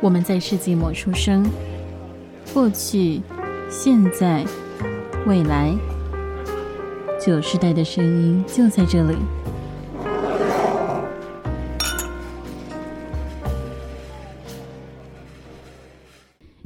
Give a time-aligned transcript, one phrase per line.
[0.00, 1.44] 我们在世纪末出生，
[2.54, 3.20] 过去、
[3.68, 4.44] 现在、
[5.26, 5.74] 未来，
[7.20, 9.16] 九世代的声音就在这里。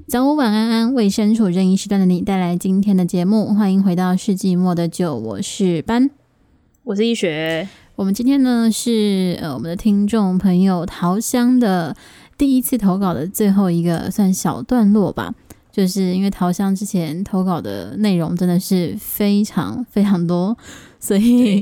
[0.07, 3.55] 早午晚安安，为身处任意时段的你带来今天的节目。
[3.55, 6.11] 欢迎回到世纪末的酒，我是班，
[6.85, 7.67] 我是一雪。
[7.95, 11.97] 我们今天呢是呃我们的听众朋友桃香的。
[12.39, 15.33] 第一次投稿的最后一个算小段落吧，
[15.71, 20.57] 就是因为桃香之前投稿的内容真的是非常非常多，
[20.99, 21.61] 所以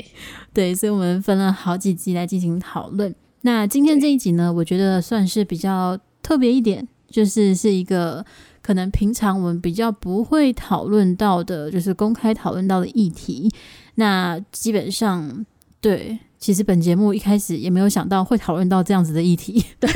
[0.53, 3.15] 对，对，所以我们分了好几集来进行讨论。
[3.43, 8.25] 那今天这一集呢，我觉得算是比较特别一点，就是是一个
[8.63, 13.51] 可能平常我们比较不会讨论到的，就是公开讨论到的议题。
[13.97, 15.45] 那基本上，
[15.81, 19.91] 对，其实本节目一开始也没有想到会讨论到这样子的议题， 对。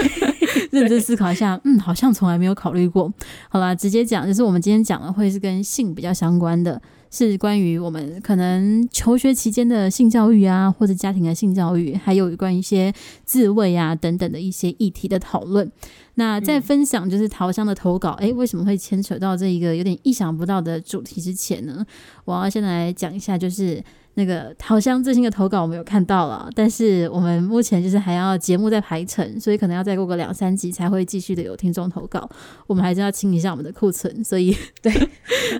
[0.72, 3.12] 认真思考一下，嗯，好像从来没有考虑过。
[3.48, 12.92] 好啦，直接讲，就是我们今天讲的会是跟性比较相关的，是关于我们可能求学期间的性教育啊，或者家庭的性教育，还有关于一些
[13.24, 15.70] 自慰啊等等的一些议题的讨论。
[16.14, 21.84] 那在分享就是桃香的投稿，诶、为什么会牵扯到这一个有点意想不到的主题之前呢？
[22.24, 23.82] 我要先来讲一下，就是。
[24.14, 32.28] 那个好像最新的投稿我们有看到了，但是我们目前就是还要节目在排程，所以可能要再过个两三集才会继续的有听众投稿。
[32.66, 34.92] 我们还是要清一下我们的库存，所以 对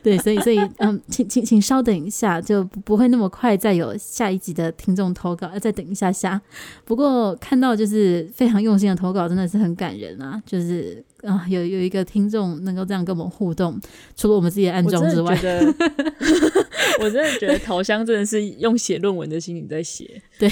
[0.03, 6.41] 对，所以所以嗯，请请请稍等一下，就不会那么快再有下一集的听众投稿，要再等一下下。
[6.85, 11.05] 不过看到就是非常用心的投稿，真的是很感人啊，就是。
[11.25, 13.81] 啊，有有一个听众能够这样跟我们互动，
[14.15, 15.35] 除了我们自己的暗装之外，
[17.01, 20.23] 我真的觉得桃香真的是用写论文的心情在写。
[20.39, 20.51] 对，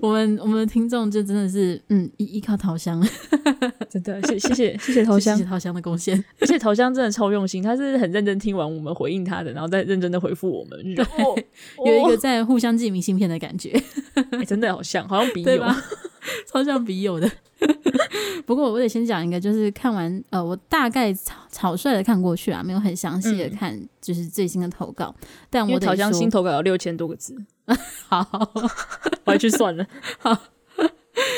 [0.00, 3.00] 我们我们的听众就真的是嗯依依靠桃香，
[3.88, 11.04] 真的谢谢谢谢谢桃香，谢谢桃香的贡献，而且桃香真的超用心，他是很认真听完我们回应他的，然后再认真的回复我们，对，
[11.84, 13.70] 有一个在互相寄明信片的感觉，
[14.32, 15.62] 欸、真的好像好像笔友，
[16.46, 17.30] 超像笔友的。
[18.44, 25.14] 不过我得先讲一个，就是看完呃，我大概草草率的看过去啊，没有很详细的看，就是最新的投稿。
[25.20, 27.34] 嗯、但我好像新投稿有六千多个字，
[28.08, 28.26] 好，
[29.24, 29.86] 我还去算了。
[30.18, 30.38] 好，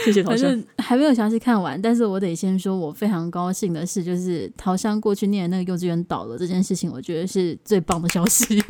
[0.05, 0.63] 谢谢桃香。
[0.79, 8.63] 还没有详细看完，但是我得先说，我非常高兴的是，就是桃香过去念的那个幼稚园倒了这件事情，我觉得是最棒的消息。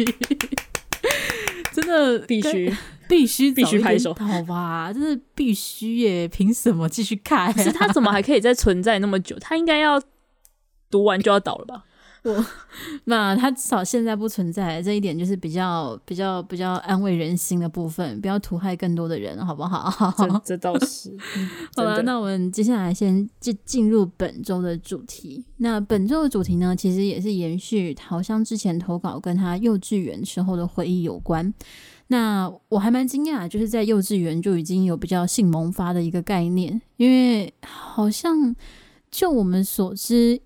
[1.81, 2.72] 真的必须
[3.09, 4.93] 必须必须拍手，好吧？
[4.93, 6.28] 真的必须耶！
[6.28, 7.53] 凭什么继续看？
[7.53, 9.37] 可是他怎么还可以再存在那么久？
[9.41, 10.00] 他应该要
[10.91, 11.84] 读完就要倒了吧？
[12.28, 12.47] 我
[13.05, 20.12] 那他至少现在不存在，这一点就是比较比较比较安慰人心的部分，不要毒害更多的人，好不好？
[20.16, 21.17] 这 这倒是。
[21.75, 25.44] 好了，那我们接下来先进进入本周的主题。
[25.59, 31.53] 那本周的主题呢，其实也是延续桃香之前投稿跟他幼稚园时候的回忆有关。
[32.09, 38.55] 那我还蛮惊讶，就是在幼稚园就已经有比较性萌发的一个概念，因为好像
[39.11, 40.41] 就我们所知。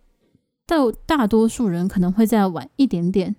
[0.73, 3.37] 到大多数人可能会再晚一点点，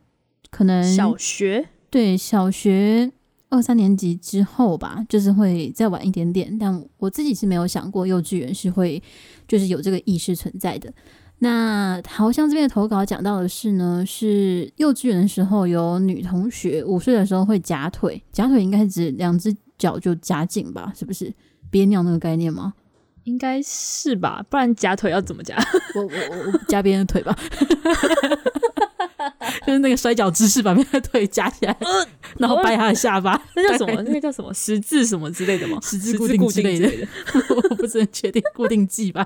[0.51, 3.11] 可能小学，对，小学
[3.49, 6.55] 二三年级之后吧，就是会再晚一点点。
[6.59, 9.01] 但我自己是没有想过幼稚园是会
[9.47, 10.93] 就是有这个意识存在的。
[11.39, 20.93] 那好像这边的投稿讲到的是呢，是幼稚园的时候有女同学五岁的时候会夹腿，夹腿应该是指两只脚就夹紧吧？
[20.95, 21.33] 是不是
[21.71, 22.75] 憋尿那个概念吗？
[23.23, 25.55] 应该是吧，不然夹腿要怎么夹？
[25.95, 27.35] 我我我夹别人的腿吧，
[29.65, 32.07] 就是那个摔跤姿势，把别人的腿夹起来，呃、
[32.37, 34.01] 然后掰他的下巴，那叫什么？
[34.03, 34.53] 那个叫什么？
[34.53, 35.77] 十字什么之类的吗？
[35.81, 37.07] 十字固定之类的，
[37.55, 39.25] 我不是很确定，固定剂吧？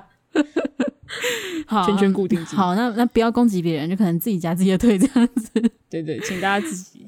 [1.66, 2.54] 好，圈圈固定剂。
[2.54, 5.50] 好，那那不要攻击别人，就可能自己夹自己的腿这样子。
[5.90, 7.06] 对，对对，请大家自己。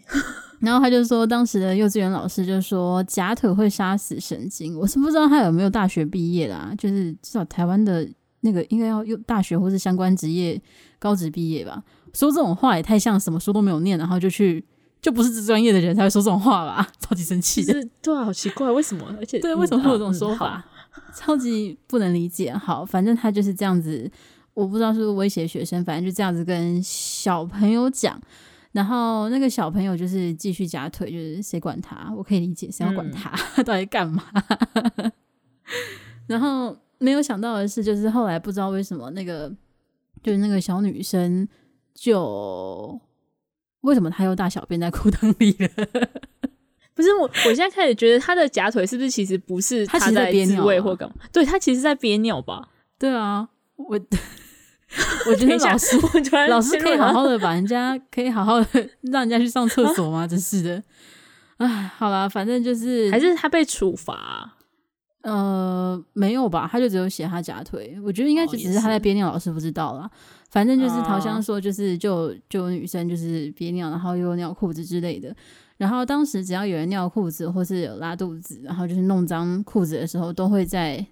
[0.60, 4.78] 然后他就说，当时的幼稚园老师就说假腿会杀死神经。
[4.78, 8.06] 我是不知道他有没有大学毕业啦，就是至少台湾的
[8.40, 10.60] 那个应该要用大学或是相关职业
[10.98, 11.82] 高职毕业吧。
[12.12, 14.62] 说这种话也太像什么书都没有念，然后就去
[15.00, 16.86] 就不是这专业的人才会说这种话吧？
[17.00, 19.06] 超级生气的， 对啊，好奇怪，为什么？
[19.18, 20.62] 而且对，为什么会有这种说法？
[21.14, 22.52] 超级不能理解。
[22.52, 24.10] 好，反正他就是这样子，
[24.52, 28.20] 我不知道是不是威胁学生，反正就这样子跟小朋友讲。
[28.72, 32.12] 然后那个小朋友就是继续夹腿，就是谁管他？
[32.16, 33.30] 我可以理解，谁要管他？
[33.56, 34.24] 嗯、 到底干嘛？
[36.28, 39.52] 然后没有想到的是，就是后来不知道为什么那个
[40.22, 41.48] 就是那个小女生
[41.94, 43.00] 就
[43.80, 45.68] 为什么她又大小便在裤裆里了？
[46.94, 51.16] 不是我，我现在开始觉得她的夹腿是不是其实不是她在憋尿或干嘛？
[51.32, 52.68] 对，她其实在憋尿吧？
[52.98, 53.48] 对啊。
[53.76, 53.98] 我
[55.30, 55.96] 我觉得老师
[56.48, 58.66] 老师可以好好的把人家可以好好的
[59.02, 60.26] 让人家去上厕所吗？
[60.26, 60.82] 真是的，
[61.58, 64.56] 哎，好啦，反正就是还是他被处罚、啊。
[65.22, 66.66] 呃，没有吧？
[66.70, 70.10] 他就只有写他夹腿，我觉得应该就只是他在憋尿，老师不知道啦。
[70.50, 75.36] 反正就是桃香说，就是就就有女生就是憋尿，然后又尿裤子之类的。
[75.76, 81.04] 然后当时只要有人尿裤子或是有拉肚子，然后就是弄脏裤子的时候，都会在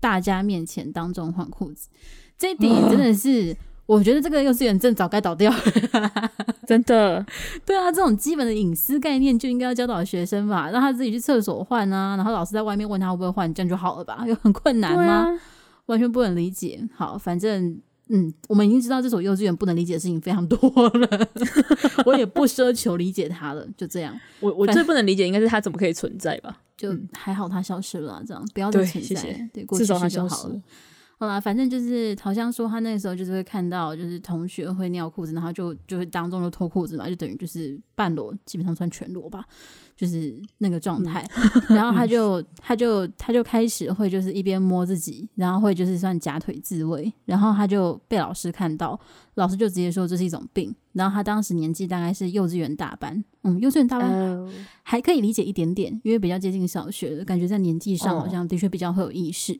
[0.00, 1.88] 大家面前当众换裤子。
[2.38, 3.56] 这一点真的是。
[3.84, 5.58] 我觉得这个幼稚园真早该倒掉了，
[6.66, 7.26] 真的。
[7.66, 14.24] 对啊，这种基本的隐私概念就应该要教导学生吧，让他自己去厕所换啊，然后老师在外面问他会不会换，这样就好了吧？
[14.26, 15.28] 有很困难吗？
[15.28, 15.40] 啊、
[15.86, 16.80] 完全不能理解。
[16.94, 17.76] 好，反正
[18.08, 20.58] 嗯，我们已经知道这所幼稚园不能理解的事情非常多
[20.88, 21.28] 了，
[22.06, 24.18] 我也不奢求理解他了，就这样。
[24.40, 26.56] 我我最不能理解应该是他怎么可以存在吧？
[26.76, 30.62] 就还好他消失了，这样不要再存在，对，谢谢对，过去就好了。
[31.18, 39.44] 好啦，反正就是好像说，他那个时候就是会看到，就是同学会尿裤子，然后就就会当众就脱裤子嘛，就等于就是半裸，基本上穿全裸吧，
[39.96, 41.24] 就是那个状态。
[41.68, 48.98] 嗯、然后他就他就他就开始会就是一边摸自己，然后会就是算夹腿自慰，然后他就被老师看到，
[49.34, 50.74] 老师就直接说这是一种病。
[50.92, 59.58] 然后他当时年纪大概是幼稚园大班，嗯，幼稚园大班还可以理解一点点，因为比较接近小学的感觉，在年纪上好像的确比较会有意识。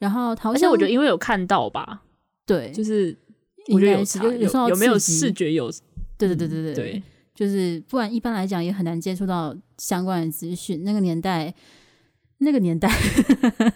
[0.00, 2.02] 然后，而且我觉得因为有看到吧，
[2.44, 3.16] 对，就是
[3.68, 3.92] 我觉得
[4.36, 5.70] 有有有没有视觉有，
[6.18, 7.02] 对对对对对，对，
[7.32, 10.82] 就是不然一般来讲也很难接触到相关的资讯。
[10.82, 11.54] 那个年代。
[12.42, 12.90] 那个年代，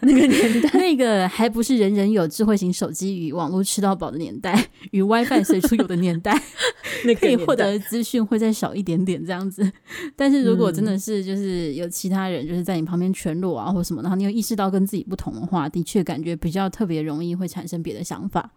[0.00, 6.32] 那个年代， 那个还不是人人有智慧型手机与网络吃到饱的年代，与 WiFi 随处有的年代，
[7.04, 9.70] 那可以获得的资讯会再少一点点这样子。
[10.16, 18.50] 但是如果真的是就是有其他人就是在你旁边全裸啊或什么，然后你又意识到跟自己不同的话，的确感觉比较特别容易会产生别的想法。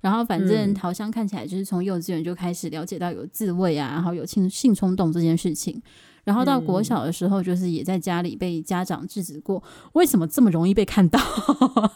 [0.00, 5.82] 然后反正桃香看起来就是从幼稚园就开始了解到有自慰啊，然后有性性冲动这件事情。
[6.24, 9.62] 然后到国小的时候，就是也在家里被家长制止过。
[9.92, 11.18] 为什么这么容易被看到？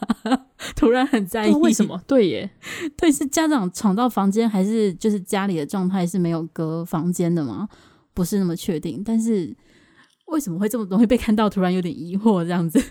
[0.75, 2.01] 突然很在意，为什么？
[2.07, 2.51] 对耶，
[2.97, 7.69] 对，是家长闯到房间，还是就是家里的状态是没有隔房间的吗？
[8.15, 9.03] 不是那么确定。
[9.05, 9.55] 但是
[10.27, 11.51] 为什么会这么容易被看到？
[11.51, 12.83] 突然有点疑惑这样子。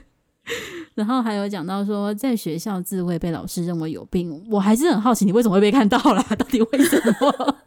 [0.93, 6.23] 然后还有讲到说，在学校自慰被老师认为有病，我还是很好奇，你为什么会被看到啦？
[6.37, 7.57] 到底为什么？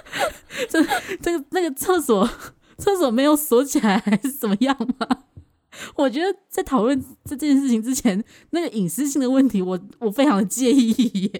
[0.70, 0.82] 这
[1.20, 2.26] 这个那个厕所。
[2.80, 5.06] 厕所没有锁起来还是怎么样吗？
[5.94, 11.30] 我觉得在讨论这件事情之前，那个隐私性的问题我，我我非常的介意耶。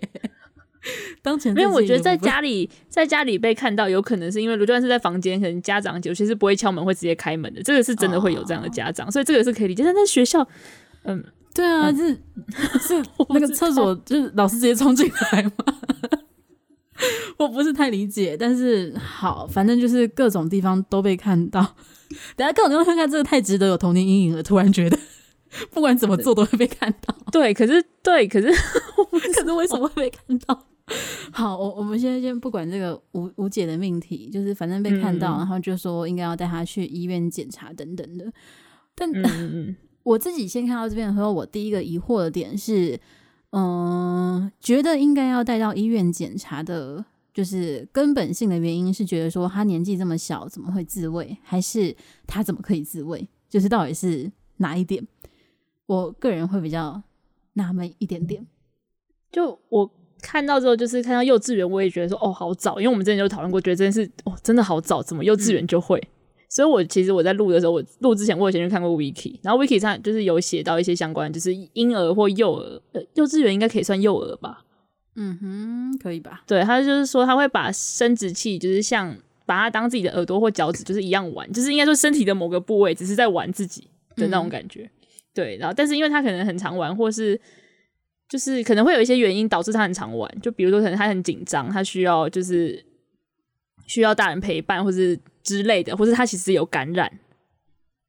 [1.20, 7.62] 当前因为我觉得在家里在家里被看到，有可能是因为如果是在房间，可能家长有些是不会敲门，会直接开门的。
[7.62, 9.82] 这个是真的会有这样的家长，哦、所以这个是可以理解。
[9.84, 10.46] 但在学校，
[11.02, 11.22] 嗯，
[11.52, 12.14] 对啊，是
[12.80, 15.52] 是 那个厕所，就是老师直接冲进来吗？
[17.38, 21.74] 我不是太理解，但是好，反正就是各种地方都被看到。
[22.36, 24.42] 等下各种地方看看，这个太值得有童年阴影了。
[24.42, 24.98] 突然觉得，
[25.70, 27.14] 不管怎么做都会被看到。
[27.32, 30.66] 对，可是对，可是可是为什么会被看到？
[31.32, 38.30] 好，我我们现在先不管这个无无解的命题，就是反正被看到，嗯、然后就说应该要带他去医院检查等等的。
[38.94, 43.00] 但嗯，我自己先看到这边的时候，我第一个疑惑的点是。
[43.50, 47.04] 嗯，觉得应该要带到医院检查的，
[47.34, 51.36] 就是根本性的原因是觉得说他年纪这么小，怎么会自慰？
[51.42, 53.28] 还是他怎么可以自慰？
[53.48, 55.04] 就是到底是哪一点？
[55.86, 57.02] 我个人会比较
[57.54, 58.46] 纳闷一点点。
[59.32, 59.90] 就我
[60.20, 65.98] 看到之后，就是看到幼稚园，我也觉得说哦，好早，因为我们之前就讨论过，觉得这件事哦，真的好早，怎么幼稚园就会？
[65.98, 66.19] 嗯
[66.52, 74.64] 所以，我其实我在录的时候，我录之前我以前就看过 Wiki，然后 Wiki 上就是有写到一些相关，就是婴儿或幼儿，呃，幼稚园应该可以算幼儿吧？
[75.14, 76.42] 嗯哼，可以吧？
[76.48, 79.16] 对，他就是说他会把生殖器，就是像
[79.46, 83.82] 把它当自己的耳朵或脚趾，就是一样玩，就是应该说身体的某个部位，只是在玩自己
[84.16, 84.82] 的那种感觉。
[84.82, 84.90] 嗯、
[85.32, 87.40] 对，然后但是因为他可能很常玩，或是
[88.28, 92.84] 就是可能会有一些原因导致他很常玩，就比如说可能他很紧张，他需要就是
[93.86, 95.16] 需要大人陪伴，或是。
[95.50, 97.10] 之类的，或是他其实有感染，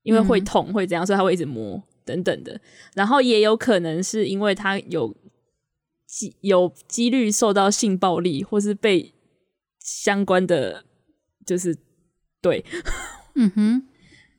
[0.04, 2.62] 因为会痛、嗯、会怎样，所以他会一直摸等等的。
[2.94, 5.16] 然后也有可能是因为他有
[6.06, 9.12] 几有几率受到性暴力，或是被
[9.80, 10.86] 相关的
[11.44, 11.76] 就是
[12.42, 12.64] 对，
[13.34, 13.84] 嗯哼，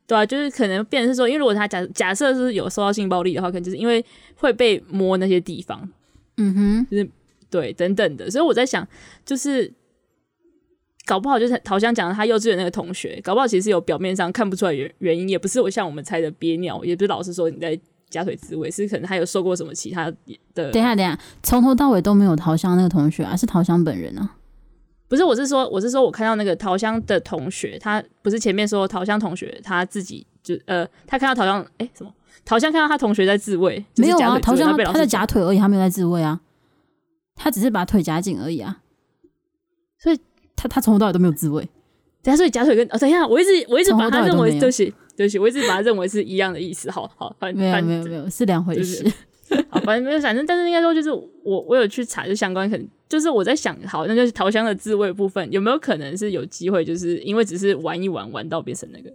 [0.06, 4.04] 对啊，就是可能变成是说，因为如果他假假设是有受到性暴力的话，可能就是因为
[4.36, 5.90] 会被摸那些地方，
[6.36, 7.10] 嗯哼，就是
[7.50, 8.30] 对等等的。
[8.30, 8.86] 所以我在想，
[9.24, 9.74] 就是。
[11.04, 17.78] 搞不好就是桃香讲的，他幼稚园那个同学，搞不好其实有表面上看不出来原原因，也不是我像我们猜的憋尿，也不是老师说你在
[18.08, 20.12] 夹腿自慰，是可能他有受过什么其他
[20.54, 20.70] 的。
[20.70, 24.36] 等一下，等一下，从头到尾都没有桃香那个同学啊，是桃香本人啊。
[25.08, 32.10] 不是，我是说，我是说我看到那个桃香的同学，他不是前面说桃香同学他自己就呃，他看到桃香哎什么？
[32.44, 34.38] 桃香看到他同学在自慰，没有啊？
[34.38, 36.40] 桃香他，他在夹腿而已，他没有在自慰啊，
[37.34, 38.78] 他只是把腿夹紧而已啊。
[40.62, 41.68] 他他从头到尾都没有自慰。
[42.22, 46.88] 等下，所以夹腿跟哦，等一下，我一直我一直把他认为对不起对不起，我一直把它认为是一样的意思。
[46.90, 49.04] 好好，反正没有没有没有是两回事。
[49.68, 59.12] 好，反正没有，反正但是应该说就是我我有去查就相关，可能就是我在想，好，那就是桃香的自慰部分有没有可能是有机会，就是因为只是玩一玩，玩到变成那个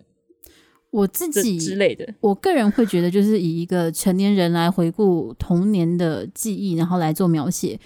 [0.92, 2.08] 我自己之类的。
[2.20, 7.80] 我个人会觉得，就是以一个成年人来回顾童年的记忆，然后来做描写，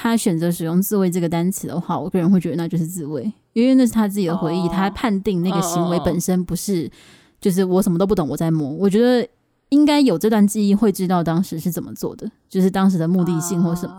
[0.00, 6.88] 他选择使用“自慰”这个单词的话，我个人会觉得那就是自慰，因为那是他自己的回忆，哦、他判定那个行为本身不是，
[7.40, 9.28] 就是我什么都不懂，我在摸，我觉得。
[9.70, 13.94] 应该有这段记忆，会知道当时是怎么做的，就是当时的目的性或什么。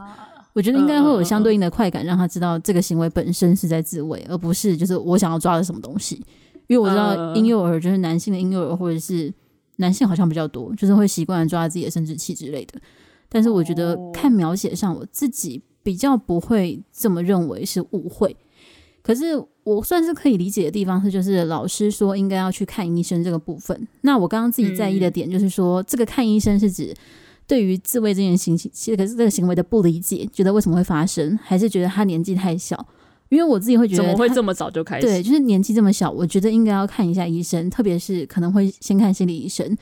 [0.52, 6.26] 我觉得应该会有相对应的快感，让他知道这个行为本身是在自慰，而不是就是我想要抓的什么东西。
[6.66, 9.32] 因为我知道婴幼儿就是男性的婴幼儿，或者是
[9.76, 12.82] 男性好像比较多，就是会习惯抓自己的生殖器之类的。
[13.30, 18.36] 但是我觉得看描写上，我自己比较不会这么认为是误会。
[19.02, 23.88] 可是我算是可以理解的地方是，就是老师说应该要去看医生这个部分。
[24.02, 26.94] 那我刚刚自己在意的点就是说，这个看医生是指
[27.48, 32.86] 对于自慰这件行情，其实可是这个行为的不理解，觉得为什么会发生，还是觉得他年纪太小？
[33.30, 35.06] 因为我自己会觉得怎么会这么早就开始？
[35.08, 39.78] 对，就是年纪这么小，我觉得应该要看一下医生，特别是可能会先看心理医生，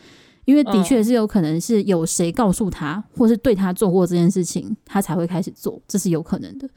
[0.48, 6.70] 因为的确是有可能是有谁告诉他，或是对他做过这件事情，他才会开始做，这是有可能的。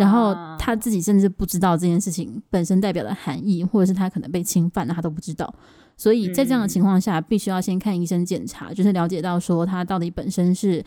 [0.00, 5.54] 然后他自己甚至不知道这件事情本身代表的含义，或者是他可能被侵犯了，他都不知道。
[5.96, 10.84] 所以在这样的情况下，必须要先看医生检查，就是了解到说他到底本身是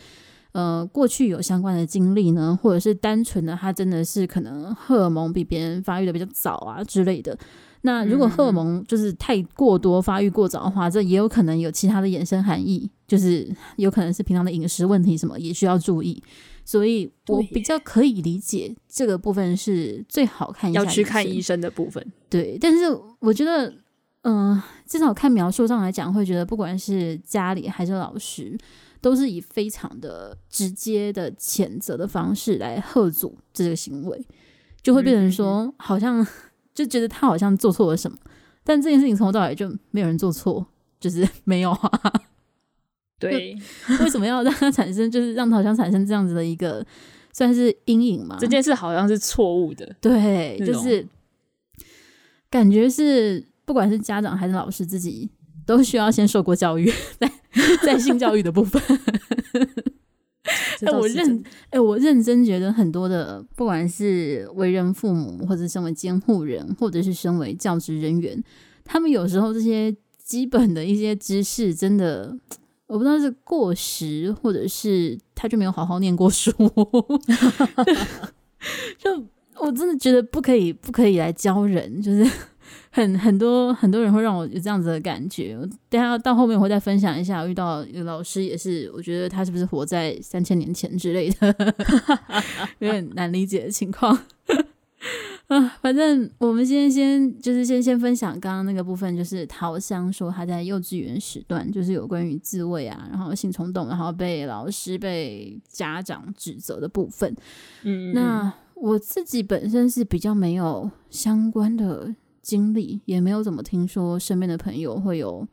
[0.52, 7.38] 呃过去有相关的经历呢，或者是单纯的他真的是可能荷尔蒙比别人发育的比较早啊之类的。
[7.82, 16.22] 那如果荷尔蒙就是太过多、发育过早的话，这也有可能有其他的衍生含义，就是有可能是平常的饮食问题什么也需要注意。
[16.62, 22.04] 所以我比较可以理解这个部分是最好看一下，要去看医生的部分。
[22.28, 22.84] 对，但是
[23.18, 23.68] 我觉得，
[24.22, 28.56] 嗯、呃，至少看描述上来讲，会觉得不管是家里还是老师，
[29.00, 34.24] 都是以非常的直接的谴责的方式来喝阻这个行为，
[34.80, 36.24] 就会变成说，好像
[36.80, 38.16] 就觉得他好像做错了什么，
[38.64, 40.66] 但这件事情从头到尾就没有人做错，
[40.98, 42.12] 就是 没有啊。
[43.18, 43.54] 对，
[44.00, 46.84] 为什么要让他产生，就是让他好像产生这样子的一个
[47.34, 48.38] 算是阴影嘛？
[48.40, 51.06] 这件事好像是错误的，对，就是
[52.48, 55.28] 感觉是不管是家长还是老师自己
[55.66, 57.30] 都需要先受过教育， 在
[57.84, 58.82] 在性教育的部分。
[60.82, 68.42] 哎、欸，我认哎、欸，我认真觉得很多的，不管是为人父母，或者身为监护人，或者是身为教职人员，
[68.84, 72.36] 他们有时候这些基本的一些知识，真的。
[72.86, 76.50] 我不知道是过时，或者是他就没有好好念过书，
[78.98, 79.24] 就
[79.60, 82.28] 我真的觉得不可以，不可以来教人，就是
[82.90, 85.58] 很很多很多人会让我有这样子的感觉。
[85.88, 91.54] 等下到后面我会再分享一下，遇到有老师也是，我觉得他是不是活在三千年前之类的，
[92.80, 94.18] 有点难理解的情况。
[95.48, 107.34] 啊，反正我们今天先就是先先分享刚刚那个部分，就是桃香说他在幼稚园时段就是有关于自慰啊，然后性冲动，然后被老师被家长指责的部分。
[107.82, 115.46] 嗯，那我自己本身是比较没有相关的经历，也没有怎么听说身边的朋友会有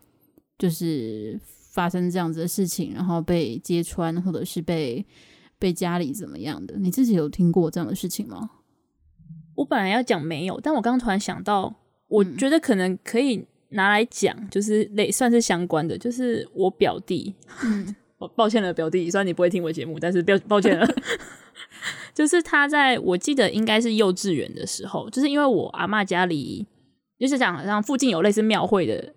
[0.58, 1.39] 就是
[1.74, 5.06] 发生这样子的事情，然后被揭穿或者是被
[5.60, 6.75] 被家里怎么样的。
[6.77, 8.50] 你自己有听过这样的事情吗？
[9.56, 11.74] 我本来要讲没有，但我刚刚突然想到，
[12.08, 17.34] 我觉得可能可以拿来讲，就是类算是相关的，就是我表弟，
[18.20, 20.88] 我、嗯、抱歉了，表弟，虽然你不会听我节目，但是抱抱歉了，
[22.13, 26.67] 就是他在我记得应该是幼稚园的时候，就是因为我阿嬷家里
[27.20, 29.14] 就是讲好像附近有类似庙会的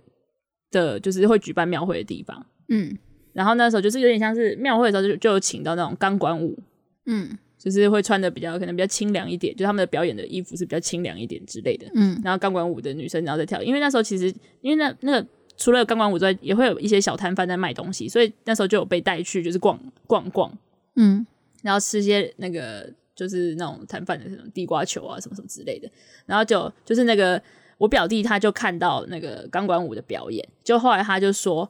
[0.71, 2.97] 的，就是会举办庙会的地方，嗯，
[3.33, 6.59] 然后那时候就是有点像是庙会的时候就就有请到那种钢管舞，
[7.07, 7.38] 嗯。
[7.62, 11.87] 就是会穿的比较可能比较清凉一点，就他们的表演的衣服是比较清凉一点之类的。
[11.95, 15.28] 嗯，然后钢管舞的女生然后再跳，因为那时候其实因为那那个
[15.59, 20.50] 除了钢管舞之外，也会有一些小摊贩在卖东西，所以那时候就有被带去就是逛逛逛，
[20.97, 21.26] 嗯，
[21.62, 25.90] 然后吃些那个就是那种摊贩的那种地瓜球啊什么什么之类的，
[26.25, 27.37] 然后就就是那个
[27.80, 31.66] 我表弟他就看到那个钢管舞的表演，就后来他就说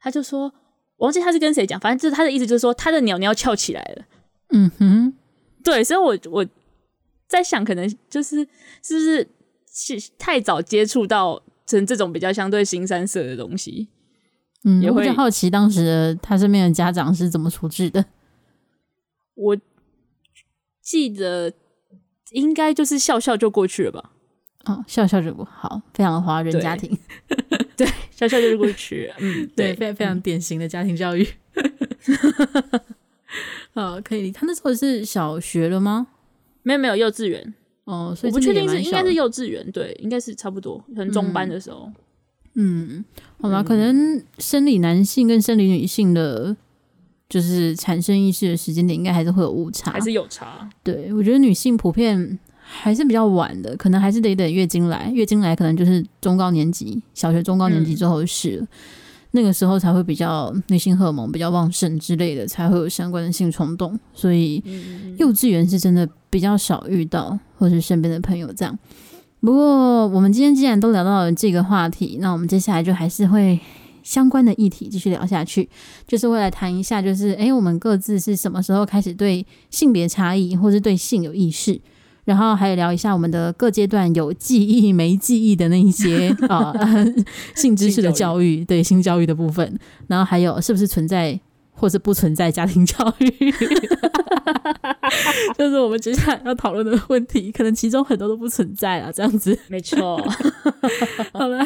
[0.00, 0.52] 他就说
[0.96, 4.04] 我忘记他是跟谁讲，反正就是他的意思就是说他的鸟鸟翘起来了。
[4.50, 5.14] 嗯哼，
[5.62, 6.44] 对，所以我我
[7.28, 8.38] 在想，可能就是
[8.82, 9.28] 是不是
[9.72, 13.86] 是太早接触到成这种比较相对新三色的东西。
[14.64, 18.04] 嗯，也会比较好奇当时他身边的家长是怎么处置的。
[19.34, 19.56] 我
[20.82, 21.52] 记得
[22.32, 24.10] 应该就是笑笑就过去了吧。
[24.66, 26.96] 哦，笑笑就过好，非常的华人家庭。
[27.76, 29.14] 对，笑笑就过去了。
[29.18, 31.26] 嗯， 对，非常非常典型的家庭教育。
[33.72, 34.32] 好，可以。
[34.32, 36.08] 他那时候是小学了吗？
[36.62, 37.54] 没有，没有，幼稚园。
[37.84, 41.88] 哦，所以我不确定是应该是幼稚园，对，应该是差不多，可能中班的时候。
[42.54, 43.04] 嗯，
[43.40, 46.56] 好吧，可能生理男性跟生理女性的，
[47.28, 50.68] 就是产生意识的时间点，应该还是会有误差，还是有差。
[50.82, 52.38] 对，我觉得女性普遍。
[52.68, 58.66] 还是比较晚的，可能还是得等月经来，月经来可能就是中高年级，小学中高年级之后的事
[59.32, 63.98] 那个时候才会比较女性荷尔蒙比较旺盛之类的，才会有相关的性冲动。
[64.14, 64.62] 所以
[65.18, 68.78] 幼稚园是真的比较少遇到，或是身边的朋友这样。
[69.40, 73.60] 不过我们今天既然都聊到了这个话题，那我们接下来就还是会
[74.02, 75.68] 相关的议题继续聊下去，
[76.06, 81.78] 就是会来谈一下，就是诶、欸，我们各自是什么时候开始对性别差异，或是对性有意识？
[82.26, 87.06] 然后还有聊一下我们的各阶段有记忆没记忆的那一些 啊、呃、
[87.56, 89.78] 性知识的教育，对性教育的部分，
[90.08, 91.40] 然后还有是不是存在
[91.72, 93.30] 或是不存在家庭教育，
[95.56, 99.56] 就是我们接下来要讨论的问题，可能其中很多都不存在了，这样子。
[99.68, 100.16] 没错。
[101.32, 101.64] 好了，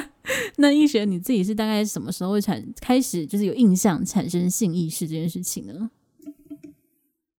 [0.57, 5.91] 那易学你自己是大概什么时候会产开始就是有印象产生性意识这件事情呢？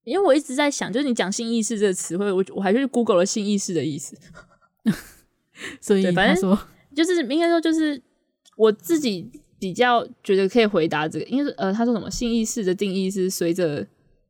[0.03, 4.17] 因为我一直在想，就是你讲性意识这个词汇，我我还是 Google 了性意识的意思，
[5.79, 6.59] 所以反正说
[6.95, 8.01] 就是应该说就是
[8.57, 9.29] 我自己
[9.59, 13.85] 比较觉得可以回答这个，因为呃他说什么性意识的定义是随着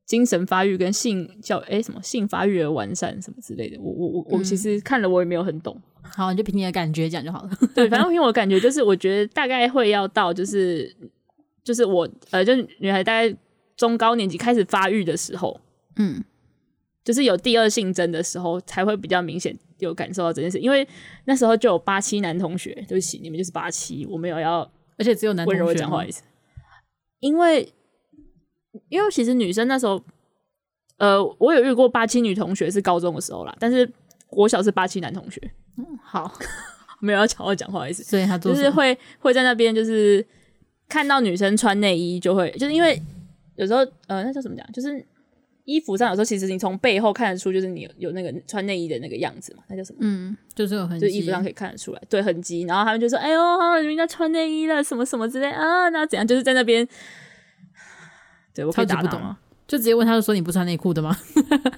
[0.06, 10.94] 精神发育跟性教哎、欸、什么性发育而完善什么之类的，我我我我其实看了我也没有很懂， 好，你就凭你的感觉讲就好了，对，反正 凭我的感觉就是我觉得大概会要到就是
[11.64, 13.34] 就是我呃就是女孩大概。
[13.78, 15.60] 中高年级开始发育的时候，
[15.98, 16.24] 嗯，
[17.04, 20.58] 就是有第二性征的时候，才会比较明显有感受到这件事。
[20.60, 20.88] 因为
[21.26, 24.60] 那时候就有八七男同学，对不起，你们就是八七，我没有要，
[24.98, 26.24] 而且只有男同学温柔讲话意思。
[27.20, 27.72] 因为，
[28.90, 30.02] 因为其实女生那时候，
[30.98, 33.92] 呃，我有遇过八七女同学是高中的时候啦，但是
[34.28, 35.40] 国小是八七男同学。
[35.78, 36.32] 嗯，好，
[37.02, 40.26] 没有要抢我讲话意思，所以他就是会会在那边，就是
[40.88, 43.02] 看到女生穿内衣就会，就是因为。
[43.58, 44.66] 有时候，呃，那叫什么讲？
[44.72, 45.06] 就是
[45.66, 49.64] 衣服上有时候其实你从背后看得出，就是你有有那个穿内衣的那个样子嘛。
[49.68, 50.00] 那叫什么？
[50.02, 52.62] 嗯，就是有痕迹，就衣服上可以看得出来，对痕迹。
[52.64, 55.90] 然后他们就说：“哎呦，人家穿内衣了，什么什么之类啊？
[55.90, 56.26] 那怎样？
[56.26, 56.88] 就是在那边，
[58.54, 59.02] 对我可以打？
[59.02, 59.36] 不懂，
[59.68, 61.18] 就直接问他说：你不穿内裤的吗？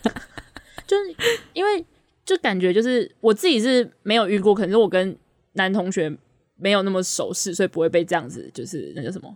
[0.88, 1.16] 就是
[1.54, 1.86] 因为
[2.26, 5.16] 就感觉就是我自己是没有遇过，可能是我跟
[5.54, 6.16] 男同学
[6.56, 9.36] 没有那么熟识，所以不会被这样子，就是那叫什么？”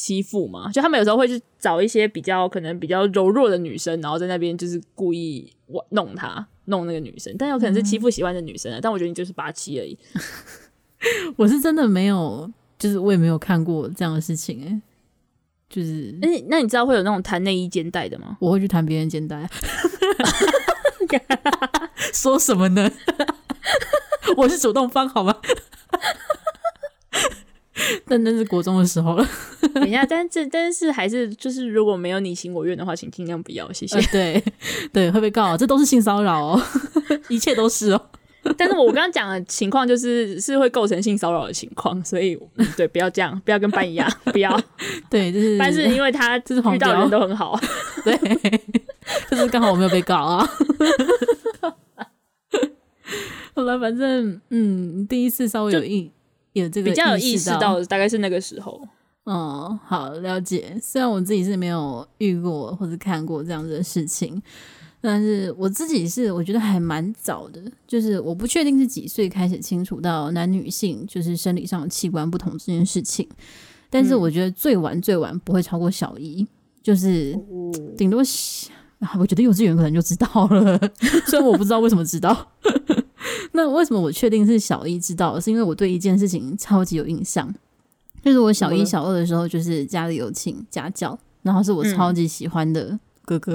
[0.00, 8.78] 欺负嘛，就他们有时候会去找一些比较可能比较柔弱的女生，然后在那边就是故意玩弄她，弄那个女生，但有可能是欺负喜欢的女生啊。
[8.78, 9.98] 嗯、但我觉得你就是八七而已。
[11.36, 14.80] 我是真的没有，就是我也没有看过这样的事情哎、欸。
[15.68, 18.38] 就是，哎、欸，那你知道会有那种弹内衣肩带的吗？
[18.40, 19.46] 我会去弹别人肩带。
[22.14, 22.90] 说什么呢？
[24.38, 25.36] 我是主动方，好吗？
[28.06, 29.26] 但那是国中的时候了。
[29.74, 33.96] 等一下，但这但是还是就是，如果没有你情我愿的话，请尽量不要，谢谢。
[33.96, 34.44] 呃、对
[34.92, 36.62] 对，会被告，这都是性骚扰哦，
[37.28, 38.02] 一切都是哦。
[38.56, 42.38] 但是我刚刚讲的情况就是是会构成性骚扰的情况，所以
[42.74, 44.58] 对，不要这样，不要跟班一样，不要。
[45.10, 47.60] 对，就是，班是因为他就是遇到的人都很好，
[48.02, 48.16] 对，
[49.30, 50.48] 就是刚好我没有被告啊。
[53.54, 56.10] 好了，反正嗯，第一次稍微有印。
[56.52, 58.80] 有这个比较有意识到，大概是那个时候。
[59.26, 60.76] 嗯，好了解。
[60.82, 64.42] 虽然我自己是没有遇过或者看过这样子的事情，
[65.00, 67.60] 但是我自己是我觉得还蛮早的。
[67.86, 73.28] 就是我不确定是几岁开始清楚到男女性就是生理上的器官不同这件事情，
[73.88, 76.44] 但是我觉得最晚最晚不会超过小一，
[76.82, 77.38] 就是
[77.96, 78.20] 顶多
[79.00, 80.78] 啊我觉得幼稚园可能就知道了，
[81.28, 82.50] 虽然我不知道为什么知道。
[83.52, 85.38] 那为什么我确定是小一知道？
[85.38, 87.52] 是因为我对一件事情超级有印象，
[88.24, 93.54] 就是我小一、小二的时候，就是家里有请家教，然后是我超级喜欢的哥哥。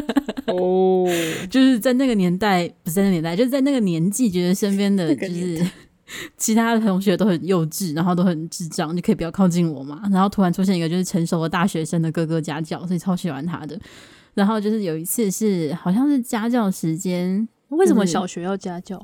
[0.48, 5.64] 哦、嗯，就是在那个年代，不是在那个年代，就是在那个年纪，觉得身边的就是
[6.36, 10.02] 其他的同学都很幼稚，然后都很智障，就可以不要靠近我嘛。
[10.12, 13.78] 然后突然出现一个就是成熟的大学生的哥哥家教，所以超喜欢他的。
[14.34, 19.00] 然后就是有一次是好像是家教时间，为什么小学要家教？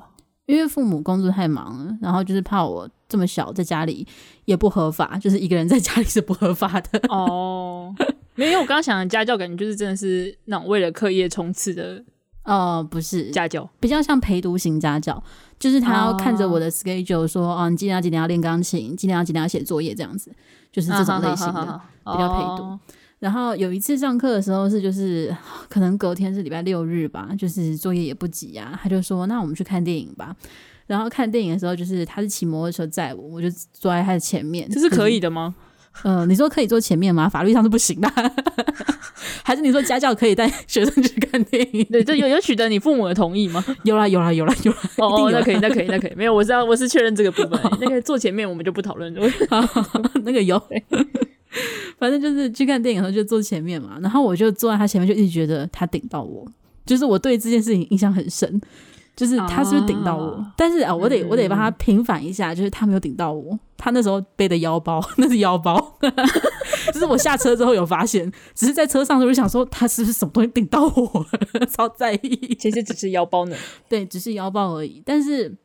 [0.47, 4.05] 因为父母工作太忙了，然后就是怕我这么小在家里
[4.47, 7.01] 也不合法，就是一个人在家里是不合法的。
[7.09, 7.95] 哦，
[8.35, 12.03] 没有，我刚刚想的家教感觉就是真的是那种为了课业冲刺的。
[12.43, 15.23] 哦，不是家教，比较像陪读型家教，
[15.59, 20.33] 就是他要看着我的 schedule 说，哦，哦，你今天要几点要练钢琴，今天要几点要写作业，这样子，
[20.73, 22.79] 就是这种类型的，啊、比较陪读。
[23.21, 25.35] 哦然后有一次上课的时候是就是
[25.69, 30.35] 可能隔天是礼拜六日吧，就是作业也不急啊，他就说，那我们去看电影吧。
[30.87, 34.69] 然后看电影的时候就是他是骑摩托车载我，我就坐在他的前面。
[34.71, 35.55] 这是可以的吗？
[36.03, 37.29] 嗯、 呃，你说可以坐前面吗？
[37.29, 38.11] 法律上是不行的。
[39.45, 41.85] 还是你说家教可以带学生去看电影？
[41.93, 43.63] 对，这有有取得你父母的同意吗？
[43.85, 44.79] 有啦有啦有啦有啦。
[44.97, 47.61] 哦，那可以那可以那可以，没有，我是要我是确认这个部分。
[47.81, 49.21] 那个坐前面我们就不讨论了。
[50.25, 50.61] 那个有。
[51.99, 56.47] 反正就是去看电影的时候就坐前面嘛，然后我就坐在他前面，就一直觉得他顶到我，
[56.87, 58.61] 就是我对这件事情印象很深，
[59.17, 60.35] 就是他是不是顶到我？
[60.37, 65.99] 啊、但是啊，我得我得帮他平反一下，就是他没有顶到我，他那时候背的腰包 那是腰包，
[66.93, 71.27] 就是我下车之后有发现，只是在车上的时候就想说他是不是什么东西顶到我，
[71.69, 73.57] 超在意，其实只是腰包呢，
[73.89, 75.57] 对，只是腰包而已，但是。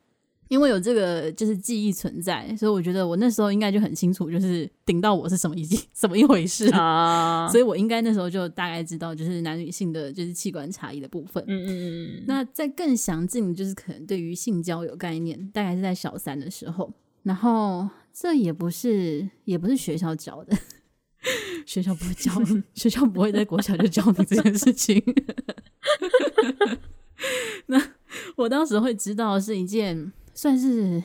[0.48, 11.42] 因为有这个就是记忆存在，所以我觉得我那时候应该就很清楚，就是顶到我是什么一 什么一回事啊，所以我应该那时候就大概知道，就是男女性的就是器官差异的部分。
[11.48, 12.24] 嗯嗯嗯。
[12.26, 16.92] 那在更详尽，就是可能对于性交有概念，大概是在小三的时候。
[17.24, 20.56] 然后这也不是也不是学校教的，
[21.66, 22.30] 学校不会教，
[22.74, 25.02] 学校不会在国小就教你这件事情。
[27.66, 27.82] 那
[28.36, 30.12] 我当时会知道是一件。
[30.36, 31.02] 算是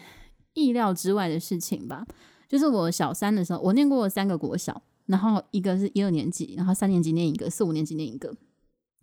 [0.53, 2.05] 意料之外的事情吧。
[2.47, 8.35] 就是我小三的时候，我念过三个国小，然后一个是一二年级，然后三年级念一个，四五年级念一个，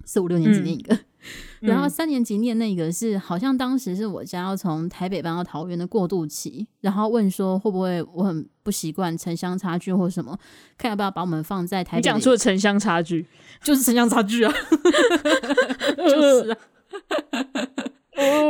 [0.05, 0.95] 四五六年级念一个。
[0.95, 10.38] 嗯、然后三年级念那个是好像当时是我家要从台北搬到桃园的过渡期，然后问说会不会我很不习惯城乡差距或什么，
[10.77, 12.01] 看要不要把我们放在台北。
[12.01, 13.27] 你讲出了城乡差距，
[13.62, 14.53] 就是城乡差距啊，
[15.97, 16.59] 就是啊。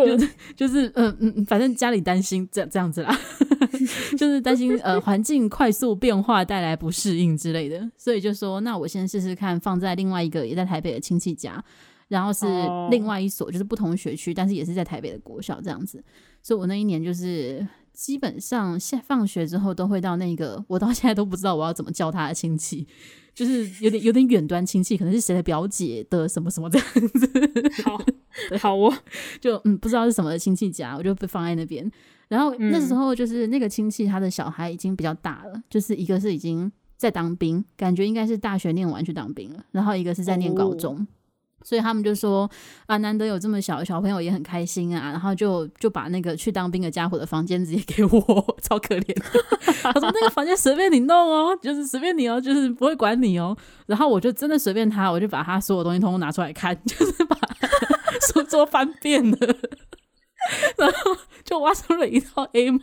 [0.06, 3.18] 就是就是嗯嗯，反正家里担心这这样子啦，
[4.16, 11.62] 就是担心呃环境快速变化带来不适应之类的，所以就说那我先试试看放在另外一个也在台北的亲戚家，
[12.08, 12.46] 然后是
[12.90, 16.02] 另外一所就是不同学区，但是也是在台北的国小这样子，
[16.42, 22.86] 所以我那一年就是基本上下放学之后都会到那个，我到现在都不知道我要怎么叫他的亲戚。
[23.38, 27.30] 就是有点有点远端亲戚，可能是谁的表姐的什么什么这样子。
[27.84, 27.96] 好，
[28.58, 28.92] 好哦，
[29.40, 31.88] 就嗯不知道是什么的亲戚家，我就被放在那边。
[32.26, 40.96] 然后那时候就是那个亲戚，他的小孩已经比较大了，就是一个是已经在当兵，感觉应该是大学念完去当兵了，然后一个是在念高中。
[40.96, 41.06] 哦
[41.62, 42.48] 所以他们就说
[42.86, 49.16] 啊，难得有这么小的小朋友也很开心啊，然后就就把那个去当兵的家伙的房间直接给我， 超可怜。
[49.82, 53.56] 他说那个房间随便你弄哦，就是随便你哦，就是不会管你哦。
[53.86, 57.36] 然后我就真的随便他，我就把他所有东西通通拿出来看， 就是把
[58.32, 59.36] 书桌翻遍了，
[60.78, 62.82] 然后就挖出了一套 A 漫。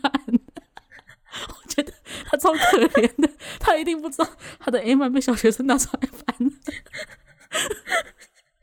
[1.50, 1.92] 我觉得
[2.26, 6.52] 他超可怜的，他一定不知道他的 A 漫被小学生拿出来翻。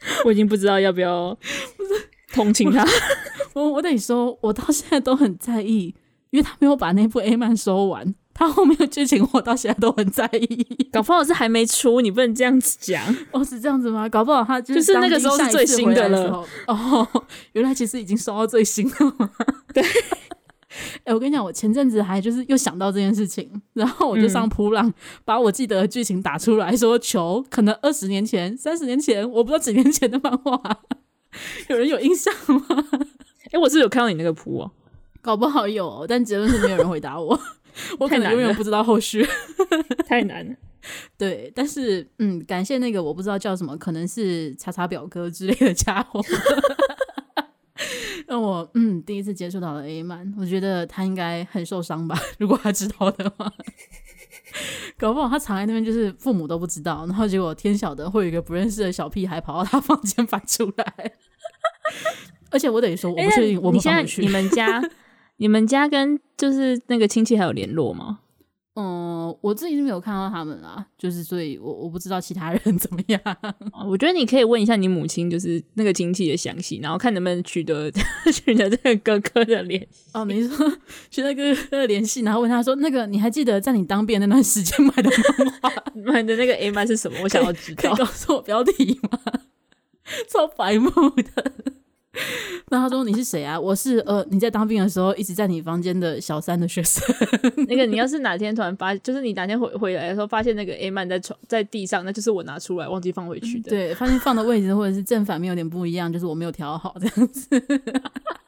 [0.24, 1.36] 我已经不知道要不要
[2.32, 2.86] 同情他。
[3.54, 5.94] 我 我得说，我到现在都很在意，
[6.30, 10.88] 因为他没有把那部 A 漫收完，他后面的剧情我到现在都很在意。
[10.92, 13.02] 搞不好是还没出，你不能这样子讲。
[13.30, 14.08] 哦，是这样子吗？
[14.08, 16.44] 搞不好他就是，就是那个时候是最新的了。
[16.66, 17.06] 哦，
[17.52, 19.30] 原来其实已经收到最新的了。
[19.72, 19.84] 对。
[21.04, 30.60] 哎、欸，我跟你讲，我前阵子还就是又想到这件事情，然后我就上扑浪，嗯、把我记得的剧情打出来说，求可能二十年前、三十年前，我不知道几年前的漫画，
[31.68, 32.64] 有人有印象吗？
[33.46, 34.70] 哎、欸，我是有看到你那个扑哦，
[35.20, 37.38] 搞不好有，但结论是没有人回答我，
[37.98, 39.26] 我可能永远不知道后续，
[40.06, 40.54] 太难了。
[41.16, 46.20] 对，但是嗯，感谢那个我不知道叫什么，可能是叉叉表哥之类的家伙。
[48.26, 52.18] 让我嗯第一次接触到了 A 曼，我觉得他应该很受伤吧？
[52.38, 53.52] 如果他知道的话，
[54.98, 61.12] 搞不好他藏在那边，就是父母都不知道，然后结果天晓得会有一个不认识的小屁孩跑到他房间翻出来。
[62.50, 64.82] 而且我等于说，我不确定我们现在你们家
[65.38, 68.20] 你们家跟就是那个亲戚还有联络吗？
[68.74, 73.20] 嗯，我自己是没有看到他们啊，就是所以我我不知道其他人 怎么样。
[73.86, 77.90] 我觉得你可以问一下你母亲，就是那个亲戚的详细，然后看能不能取得
[78.32, 80.10] 取得这个哥哥的联系。
[80.14, 80.72] 哦，你说
[81.10, 87.18] 取得哥哥的联系，然后问他说：“那个你还记得在你当兵那段时间买的漫画 买的那个 A 漫是什么？
[87.22, 89.18] 我想要知道，可以告诉我标题吗？”
[90.32, 91.81] 超白目的。
[92.68, 93.58] 那他说，你是谁啊？
[93.58, 97.02] 我是呃，你在当兵的时候一直在你房间的小三的学生。
[97.68, 103.70] 那个你要是哪天突然发，就是你哪天回回来的时候发现那个 A 曼在床在地上，那就是我拿出来忘记放回去的。
[103.70, 107.48] 对，发现放的位置或者是正反面有点不一样，就是我没有调好这样子，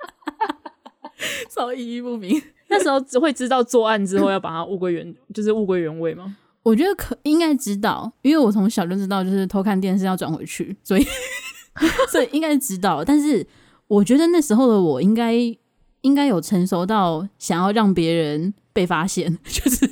[1.48, 2.40] 超意义不明。
[2.68, 6.36] 那时候只会知道作案之后要把它物归原，就是物归原位吗？
[6.62, 11.06] 我觉得可应该知道，因为我从小就知道，就是偷看电视要转回去，所以。
[12.10, 13.46] 所以应该是知道，但是
[13.88, 15.34] 我觉得那时候的我应该
[16.02, 19.90] 应该有成熟到想要让别人被发现， 就是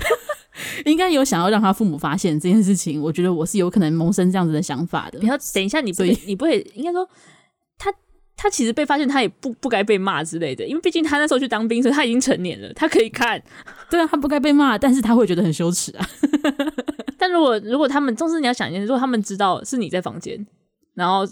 [0.84, 3.00] 应该有想要让他父母发现这件事情。
[3.00, 5.18] 我觉得我是有可能萌生这样子的想法的。
[5.20, 7.08] 你要等一下，你不会你不会应该说
[7.78, 7.92] 他
[8.36, 13.40] 他其实被发现，他也不不该被骂之类的，因为毕竟他那时候去当兵，所以他已经成年了，他可以看。
[13.88, 16.06] 对啊，他不该被骂，但是他会觉得很羞耻啊。
[17.16, 20.46] 但如果如果他们，总是你要想一件事，如果他们知道是你在房间。
[20.94, 21.26] 然后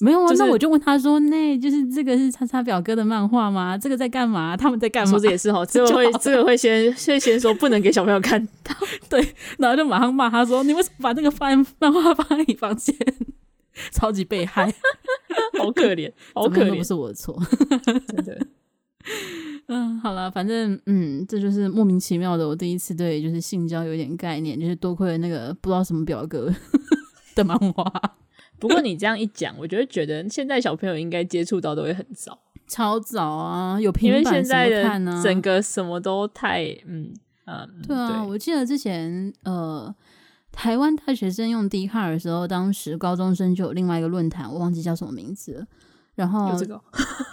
[0.00, 3.78] 没有啊，那我就问他说：“那就是这个是叉叉表哥的漫画吗？
[3.78, 4.56] 这个在干嘛？
[4.56, 8.74] 他们在干嘛？”说这也是哈，这个会这个会先先先说不能给小朋友看到，
[9.08, 12.96] 对，然后就马上骂他说：“你为什么把那个翻漫画放在你房间？
[13.92, 14.72] 超级被害，
[15.58, 17.38] 好可怜，好可怜，不是我的错，
[17.84, 18.46] 真的。”
[19.68, 26.52] 嗯，好了，反正嗯，这就是莫名其妙的，我第一次对就是性交有点概念，就是多亏了那个不知道什么表哥
[27.36, 27.84] 的漫画。
[28.58, 33.80] 不过你这样一讲，我就会觉得现在小朋友应该接触到都会很早，超早啊！
[33.80, 35.20] 有平板什么看呢？
[35.22, 37.12] 整个什么都太嗯
[37.46, 39.94] 嗯，对啊，对，我记得之前呃，
[40.50, 45.66] 台湾大学生用 D 卡的时候，当时高中生就有另外一个论坛，我忘记叫什么名字了。
[46.14, 46.80] 然后有这个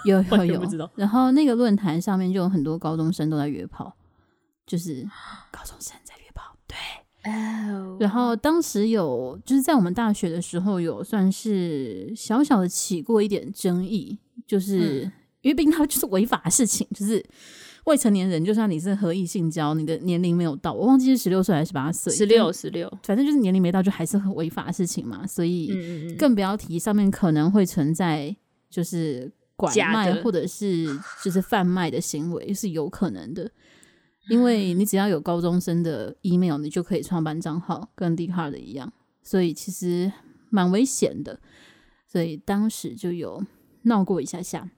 [0.04, 3.96] 有 有有，然后那个论坛上面就有很多高中生都在约炮，
[4.68, 5.08] 就是
[5.50, 5.96] 高中生
[7.24, 7.32] 对。
[7.32, 8.02] Oh.
[8.02, 17.24] 然后当时有就是在我们大学的时候有算是小小的起过一点争议，就是、嗯、 因为毕竟它就是违法的事情，就是
[17.86, 28.36] 未成年人就算你是合意性交，你的年龄没有到，我忘记是十六岁还是十八岁，十六十六，反正就是年龄没到就还是很违法的事情嘛，所以更不要提上面可能会存在
[28.70, 30.88] 就是拐卖或者是
[31.24, 33.50] 就是贩卖的行为是有可能的。
[34.30, 40.12] 因为你只要有高中生的 email，你就可以创办账号，跟 Dcard 的一样，所以其实
[40.50, 41.40] 蛮危险的。
[42.08, 43.44] 所以当时就有
[43.84, 44.70] 闹过一下下，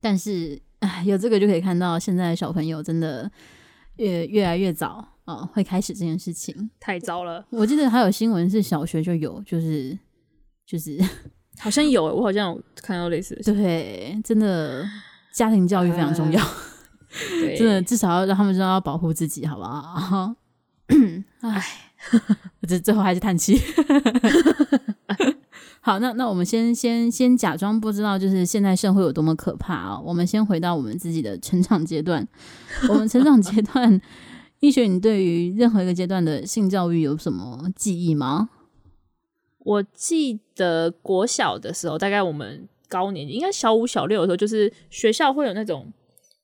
[0.00, 3.30] 但是哎，有这个就可以看到现在小朋友真的
[3.96, 7.46] 越越来越早啊、哦，会开始这件事情，太糟了。
[7.50, 9.96] 我记得还有新闻是小学就有，就是
[10.66, 10.98] 就是
[11.58, 13.54] 好像有，我好像有看到类似的。
[13.54, 14.84] 对，真的
[15.32, 16.44] 家庭教育非常重要。
[17.42, 20.34] 呃真的，至少要让他们知道要保护自己，好不好？
[21.40, 21.64] 唉，
[22.66, 23.58] 这最后还是叹气。
[25.82, 29.98] 好，那那我们先先先假装不知道，就是现在社会有多么可怕啊！
[30.00, 32.26] 我们先回到我们自己的成长阶段。
[32.88, 34.00] 我们成长阶段，
[34.60, 38.50] 医学，你对于任何一个阶段的性教育有什么记忆吗？
[39.60, 45.90] 我记得国小的时候，大概我们高年级，应该小五、小六的时候，就是学校会有那种。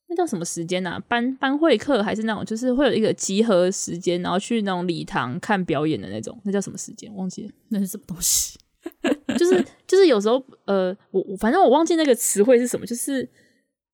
[0.09, 1.03] 那叫什么时间啊？
[1.09, 7.13] 班班会课还是那种，就是会有一个集合时间，然后去那种礼堂看表演的那种，那叫什么时间？
[7.17, 8.57] 忘记了，那是什么东西？
[9.37, 13.29] 就是就是有时候呃，我我反正我忘记那个词汇是什么，就是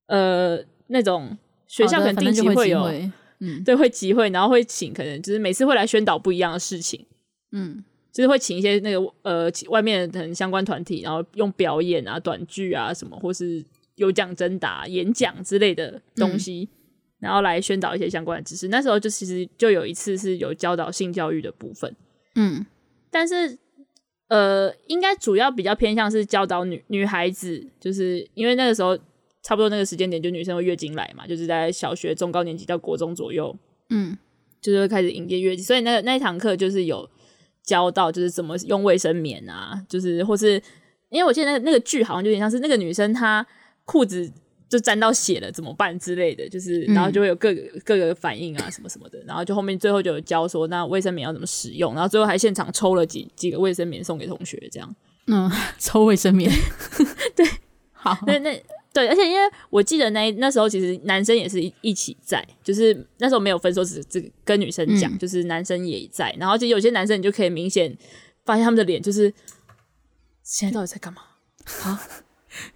[0.09, 1.35] 呃那种
[1.66, 2.85] 学校可能定期会有，
[3.40, 7.07] 嗯，对，会集会，然后会请，可能就是每次会来宣导不一样的事情，
[7.53, 13.64] 嗯，就是会请一些那个呃外面的很相关团体，然后用表演啊、短剧啊什么，或是。
[13.96, 16.76] 有奖征答、演讲之类的东西，嗯，
[17.20, 18.68] 然后来宣导一些相关的知识。
[18.68, 21.94] 那时候就其实就有一次是有教导性教育的部分，
[22.35, 22.64] 嗯，
[23.11, 23.59] 但是
[24.28, 28.96] 呃，应该主要比较偏向是教导女女孩子，就是因为那个时候
[29.42, 33.55] 差不多那个时间点，就女生会月经来嘛，就是在小学中高年级到国中左右，
[33.90, 34.16] 嗯，
[34.61, 37.07] 就是会开始迎接月经，所以那个那一堂课就是有
[37.62, 40.55] 教到，就是怎么用卫生棉啊，就是或是
[41.11, 43.46] 因为我记得那个那个剧好像就有点像是那个女生她。
[43.92, 44.33] 裤子
[44.70, 54.96] 就沾到血了，怎么办之类的，就是然后就会有各个、嗯、各个反应啊，什么什么的，然后就后面最后就有教说，那卫生棉要怎么使用，然后最后还现场抽了几几个卫生棉送给同学，这样。
[55.26, 56.50] 嗯， 抽卫生棉，
[57.37, 57.46] 对，
[57.92, 58.16] 好。
[58.26, 58.62] 那那
[58.94, 67.94] 对，而且因为我记得那那时候其实男生也是一一起在，就是那时候没有分说只只跟女生讲，嗯、就是男生也在，然后就有些男生你就可以明显
[68.44, 69.33] 发现他们的脸就是
[70.42, 71.22] 现在到底在干嘛
[71.85, 72.02] 啊？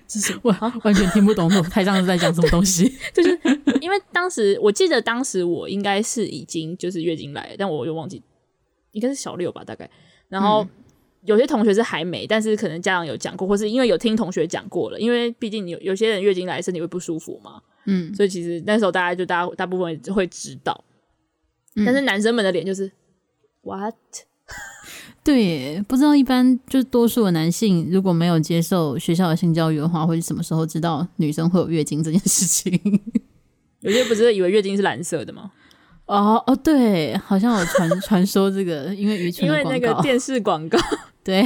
[0.07, 2.93] 这 是我完全听不懂，台上是在讲什么东西？
[3.13, 3.39] 就是
[3.81, 8.23] 因为当时我记得当时我应该是已经就是月经来了，但我又忘记
[8.93, 9.91] 应该是小六吧，大概，
[10.29, 10.65] 然后。
[10.65, 10.69] 嗯
[11.23, 15.01] 有些同学是还没，但是可能家长有讲过，或是因为有听同学讲过了。
[15.01, 20.85] 因为毕竟有有些人月经来身体会不舒服嘛，嗯，所以其实那时候大家就大家大部分会知道，
[21.75, 22.89] 嗯、但是男生们的脸就是
[23.63, 23.97] what？
[25.27, 32.73] 对，不知道一般就是多数的男性如果没有接受学校的性教育的话，会什么时候知道女生会有月经这件事情？
[33.83, 35.51] 有些不是以为月经是蓝色的吗？
[36.07, 40.79] 哦哦，对，好像有传 传说这个，因为因为那个电视广告。
[41.25, 41.45] 对，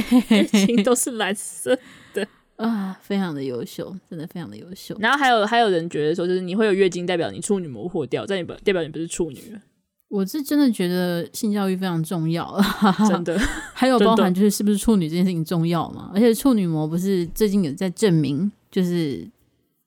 [0.83, 1.75] 都是蓝色
[2.13, 4.95] 的啊，非常的优秀，真的非常的优秀。
[4.99, 9.59] 然后还有还有人觉得说，就是你会有月经，代表你处女膜破掉，但你不代表你不是处女。
[10.11, 12.61] 我是真的觉得性教育非常重要，
[13.07, 13.39] 真的。
[13.73, 16.11] 还有包含就是是不是处女这件事情重要嘛？
[16.13, 19.25] 而且处女膜不是最近有在证明，就是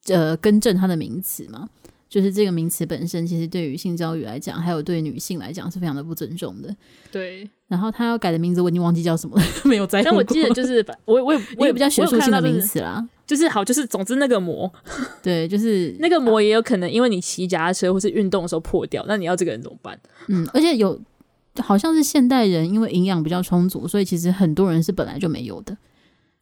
[0.07, 1.69] 呃更正它的名词嘛？
[2.09, 6.75] 就是这个名词本身，其实对于性教育来讲，还有对女性来讲，是非常的不尊重的。
[7.11, 7.47] 对。
[7.67, 10.03] 然后他要改的名字，我已经忘记叫什么了， 没有在。
[10.03, 13.05] 但我记得就是，我 我也我也比较学术性的名词啦。
[13.25, 14.71] 就是好，就是总之那个膜，
[15.23, 19.99] 对，就是那个膜也有可能因为你骑脚踏车或是运动的时候破掉，那你要这个人怎么办？
[20.27, 20.99] 嗯，而且有
[21.59, 25.75] 好像是现代人因为营养比较充足，所以其实很多人是本来就没有的。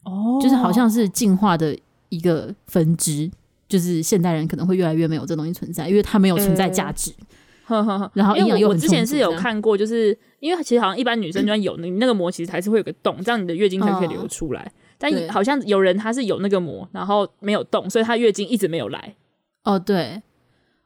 [0.03, 1.77] 哦，就是好像是进化的
[2.09, 3.31] 一个分支。
[3.69, 7.12] 就是现代人可能会越来越没有这东西存在，因为它没有存在价值。
[7.65, 8.12] 呵呵呵。
[8.13, 8.76] 然后营养又很。
[8.76, 14.62] 我之前是有看过，就是因为其实好像一般女生 就算有你那个膜，其实还是会有个洞，这样你的月经才可以流出来。
[14.62, 19.15] 哦、但好像有人他是有那个膜，然后没有洞，所以他月经一直没有来。
[19.63, 20.21] 哦，对，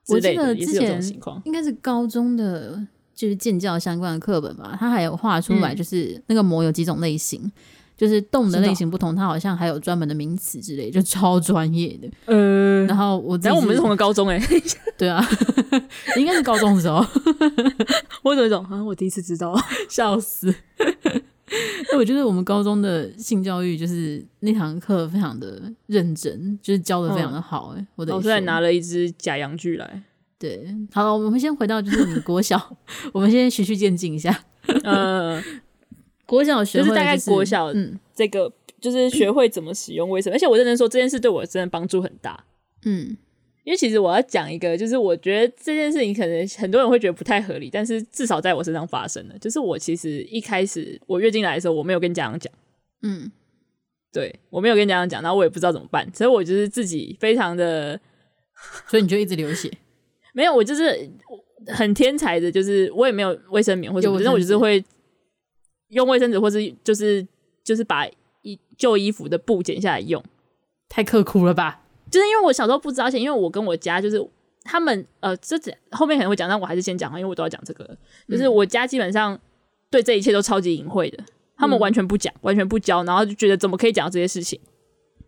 [0.09, 1.01] 我记得之前
[1.43, 2.79] 应该是高中的
[3.13, 7.41] 就是建教相关的课本吧，他还有画出来，就是那个膜有几种类型。
[7.43, 7.51] 嗯
[7.97, 12.07] 就是动的类型不同，它好像还有专门的名词之类，就超专业的。
[12.25, 14.63] 呃，然后我，然后我们是同个高中哎、欸，
[14.95, 15.27] 对啊，
[16.15, 17.03] 应该是高中的时候。
[18.21, 18.83] 我怎么懂啊？
[18.83, 20.53] 我第一次知道，笑死。
[21.91, 27.87] 那我觉得我们高中的性教育就是那堂课非常的认真，就是教的非常的好哎、欸。
[27.95, 30.03] 我老师还拿了一只假阳具来。
[30.37, 32.77] 对，好了，我们先回到就是你国小，
[33.11, 34.43] 我们先循序渐进一下。
[34.83, 35.41] 呃。
[36.27, 42.43] 国小学会、就是、就是大概国小，嗯，这个就是学会怎么使用卫生，嗯、 而且我认真说这件事对我真的帮助很大，
[42.85, 43.17] 嗯，
[43.63, 52.53] 因为其实我要讲一个，就是我觉得这件事情可能很多人会觉得不太合理，但是至少在我身上发生了，就是我其实一开始我月经来的时候，我没有跟家长讲，
[53.03, 53.31] 嗯，
[54.11, 57.99] 对我没有跟家长讲，然后我也不知道怎么办，所以我就是自己非常的，
[58.87, 59.71] 所以你就一直流血，
[60.35, 61.09] 没有，我就是
[61.67, 64.83] 很天才的，就是我也没有卫生棉或者什么，但我就是会。
[65.89, 67.25] 用卫生纸，或是就是
[67.63, 68.05] 就是把
[68.41, 70.23] 一旧衣服的布剪下来用，
[70.89, 71.83] 太刻苦了吧？
[72.09, 74.25] 就是因为我小时候不知道，而且因为我跟我家就是
[74.63, 75.57] 他们呃，这
[75.91, 77.97] 后面可能会讲，但我还是先讲，因为我都要讲这个。
[78.29, 79.37] 就是我家基本上
[79.89, 81.23] 对这一切都超级隐晦的，
[81.57, 84.59] 他们完全不讲，完全不教，然后就觉得怎么可以讲到这些事情？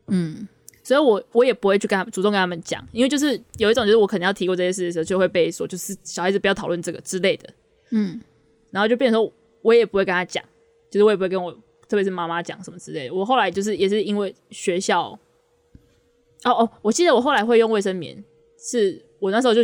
[0.07, 0.47] 嗯，
[0.83, 7.49] 所以我我也不会去跟他们主动跟他们讲，因为就是有一种就是我可能要提过这些事的时候，就会被说就是小孩子不要讨论这个之类的。
[7.91, 8.21] 嗯，
[8.71, 9.33] 然后就变成说。
[9.61, 10.43] 我也不会跟他讲，
[10.89, 11.51] 就是我也不会跟我，
[11.87, 13.13] 特别是妈妈讲什么之类的。
[13.13, 15.17] 我后来就是也是因为学校，
[16.43, 18.23] 哦哦，我记得我后来会用卫生棉，
[18.57, 19.61] 是我那时候就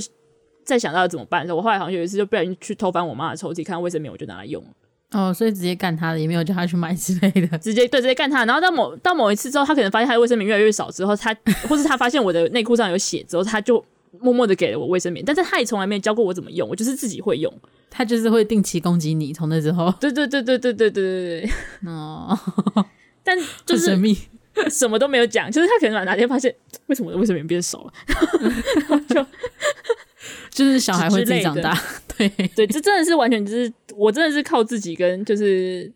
[0.63, 4.63] 在想到要怎么办的时候，我后来好像有一次就不小心去偷翻我妈的抽屉，看到卫生棉我就拿来用。
[5.11, 8.43] 哦，所以直接干他的，也没有叫他去买之类的， 直接对直接干他。
[8.43, 11.33] 然后到某到某一次之后，他可能发现他的卫生棉越来越少之后，他
[11.69, 13.83] 或是他发现我的内裤上有血之后，他就
[14.21, 17.53] 默默的给了我卫生棉，但是他也从来没有教过我怎么用，我就是自己会用。
[17.89, 21.41] 他就是会定期攻击你，从那之后，对对对对对对对对。
[21.41, 21.49] 对，
[21.89, 22.37] 哦，
[23.23, 24.17] 但就是神秘，
[24.69, 26.53] 什么都没有讲，就是他可能哪天发现，
[26.87, 27.93] 为什么我的卫生棉变少了，
[29.07, 29.25] 就
[30.49, 31.73] 就是小孩会自己长大，
[32.17, 35.89] 对对，这真的是完全就是我真的是靠自己跟就是，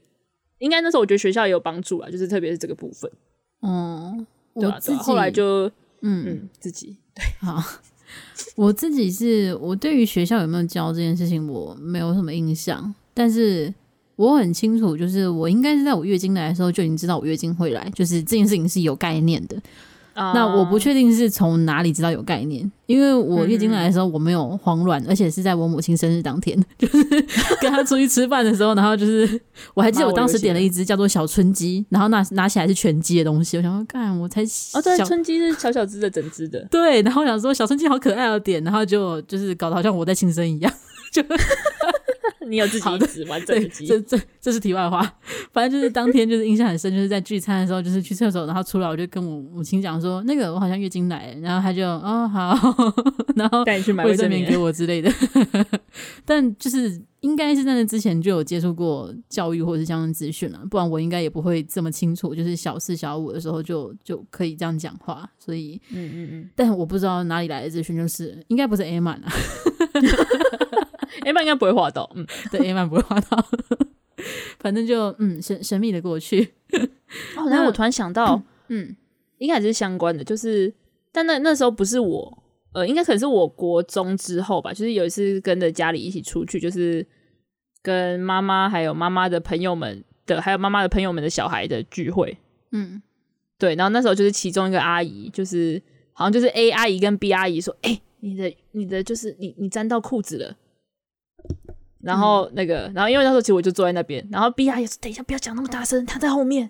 [0.59, 3.11] 应该那时候我觉得学校也有帮助啊，就是特别是这个部分，
[3.61, 5.67] 嗯，对啊，后来就
[6.01, 7.25] 嗯嗯自己对。
[7.41, 7.61] 好。
[8.55, 13.73] 我自己是我对于学校有没有教这件事情，我没有什么印象，但是
[14.15, 19.61] 我很清楚，就是我应该是在我月经来的时候就已经知道我月经会来，就是这件事情是有概念的。
[20.15, 27.03] Uh, 那我不确定是从哪里知道有概念，因为我月经来的时候我没有慌乱，嗯、而且是在我母亲生日当天，就是
[27.61, 29.39] 跟她出去吃饭的时候，然后就是
[29.73, 34.41] 我还记得我当时点了一只叫做小春鸡，然后拿拿起来是全鸡的东西，我想说干，我才
[34.73, 40.73] 哦对，春鸡是小小只的整只的，对，然后我想说小春鸡好可爱的点，然后就就是搞得好像我在庆生一样，
[41.13, 41.23] 就。
[42.49, 45.01] 你有自己一直完整的记忆，这这这是题外话。
[45.51, 52.55] 反正就是当天就是印象很深，就是在聚餐的时候，就是去厕所，然后出来我就跟我母亲讲说，那个我好像月经来，然后他就哦好，
[53.35, 55.11] 然后带你去买卫生棉给我之类的。
[56.25, 62.33] 但就是应该是在那之前就有接触过教育或者是相关资讯了，不然我应该也不会这么清楚。
[62.35, 69.31] 就是小四小五的时候就就可以这样讲话，所以嗯嗯嗯，但我不知道哪里来的资讯，就是应该不是 A 满啊。
[71.29, 73.45] A 曼应该不会滑倒，嗯，对，A 曼不会滑倒，
[74.59, 76.53] 反正就嗯神神秘的过去。
[77.37, 78.95] 哦，然后我突然想到，嗯，
[79.37, 80.73] 应该还是相关的，就是
[81.11, 87.05] 但那那时候不是我，呃，应该可能是我国中之后吧，就是有一次跟着家里一起出去，就是
[87.81, 92.37] 跟妈妈还有妈妈的朋友们的，还有妈妈的朋友们的小孩的聚会，
[92.71, 93.01] 嗯，
[93.57, 95.81] 对，然后那时候就是其中一个阿姨，就是
[96.13, 100.55] 好像就是 A 阿姨跟 B 阿姨说，哎、欸，你的你的就是你你沾到裤子了。
[102.01, 106.69] 然后那个，然后因为那时候其实我就坐在那边，然后 B 阿姨说：“等一下，不要讲那么大声，他在后面，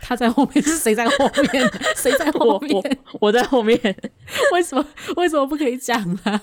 [0.00, 1.70] 他在后面 是谁在后面？
[1.94, 2.74] 谁在后面？
[2.74, 3.78] 我，我，我在后面。
[4.52, 4.82] 为什么？
[5.16, 6.40] 为什么不可以讲呢？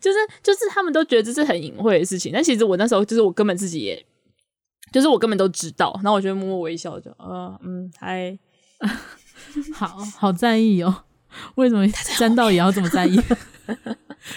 [0.00, 4.04] 就是就是他们都觉得这是很隐晦的事情，但其实我那时候就是我根本自己也，
[4.90, 8.36] 就是我根本都知道，然后我就默默微笑，就呃嗯，还
[9.74, 9.86] 好
[10.18, 11.04] 好在意哦。
[11.54, 11.86] 为什么
[12.18, 13.16] 沾到也要这么在意？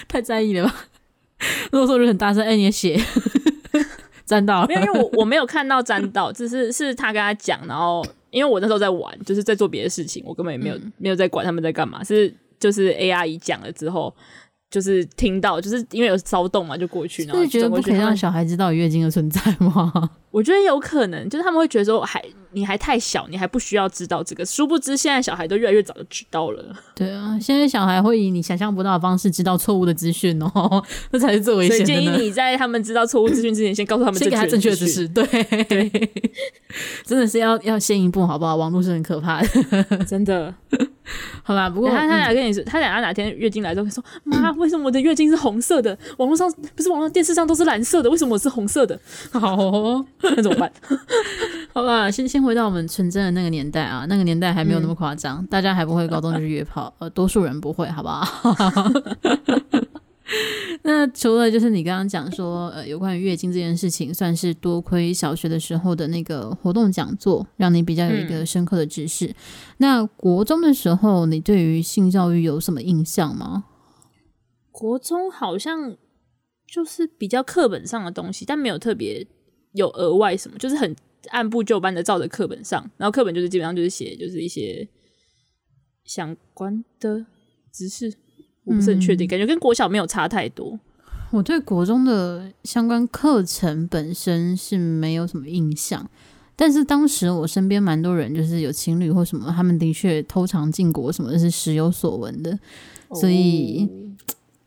[0.06, 0.86] 太在意了吧？”
[1.72, 3.00] 如果说就很大声，哎、欸，你的血
[4.30, 14.14] 沾到了，没有，因为我 我没有看到沾到，只是是他跟他讲，然后因为我那时候在玩，就是在做别的事情，我根本也没有、嗯、没有在管他们在干嘛，是就是 A 阿姨讲了之后，
[14.70, 20.10] 就是听到，就是因为有骚动嘛，就过去，然后觉得不可以让小孩知道月经的存在吗？
[20.30, 22.22] 我觉得有可能，就是他们会觉得说还。
[22.52, 24.44] 你还太小，你还不需要知道这个。
[24.44, 26.64] 殊不知，现在小孩都越来越早就知道了。
[26.96, 31.84] 对啊，现在小孩会以你想象不到的方式知道错误的资讯哦， 那才是最危险的。
[31.86, 35.06] 所以建议你在他们知道错误资讯之前，先告诉他们正确的，先给他正确的知识。
[35.06, 35.24] 对，
[35.62, 36.10] 对
[37.06, 38.56] 真的是要要先一步，好不好？
[38.56, 40.52] 网络是很可怕的，真的。
[41.42, 45.96] 好吧，不过他他俩跟你说，他俩哪哪天月经来之后说：“妈，为什么我的月经是红色的？
[46.18, 48.98] 网络上不是网络电视上都是蓝色的，为什么我是红色的？”
[49.32, 50.70] 好、哦，那 怎么办？
[51.72, 58.26] 好吧，先先回到我们纯真的那个年代啊，那个年代还没有那么夸张，嗯、大家还不会高中就去约炮，呃，多数人不会，好不好？
[60.82, 69.26] 那除了就是你刚刚讲说，呃，有关于月经这件事情，算是多亏小学的时候的那个活动讲座，让你比较有一个深刻的知识。
[69.26, 69.34] 嗯、
[69.78, 73.64] 那国中的时候，你对于性教育有什么印象吗？
[74.70, 75.96] 国中好像
[76.66, 79.26] 就是比较课本上的东西，但没有特别
[79.72, 80.94] 有额外什么，就是很
[81.28, 84.88] 按部就班的照着课本上，然后课本就是基本上就是写就是一些
[86.04, 87.26] 相关的
[87.72, 88.14] 知识。
[88.64, 90.78] 我不是很确定，嗯、感觉跟国小没有差太多。
[91.30, 96.08] 我对国中的相关课程本身是没有什么印象，
[96.54, 102.58] 但是当时我身边蛮多人，就是有情侣或什么，他们的确偷尝禁果什么的是时有所闻的，
[103.14, 103.88] 所以、哦、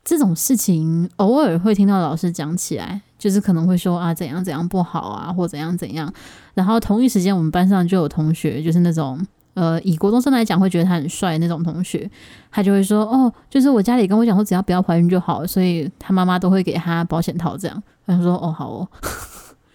[0.04, 6.12] 这种事情偶尔会听到老师讲起来，就是可能会说啊怎样怎样不好啊，或怎样怎样。
[6.52, 9.26] 然后同一时间，我们班上就有同学就是那种。
[9.54, 12.10] 呃，以国中生来讲，会觉得他很帅那种同学，
[12.50, 18.88] 他就会说：“哦，就是我家里跟我讲说，只要不要怀孕就好，所以他妈妈都会给他保险套这样。”他说：“哦，好哦，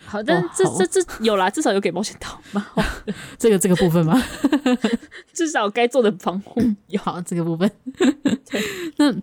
[0.05, 2.65] 好，但这、哦、这这，这有啦，至少有给保险套嘛。
[3.37, 4.21] 这个这个部分吗？
[5.31, 7.71] 至少该做的防护有好这个部分。
[8.99, 9.15] 那。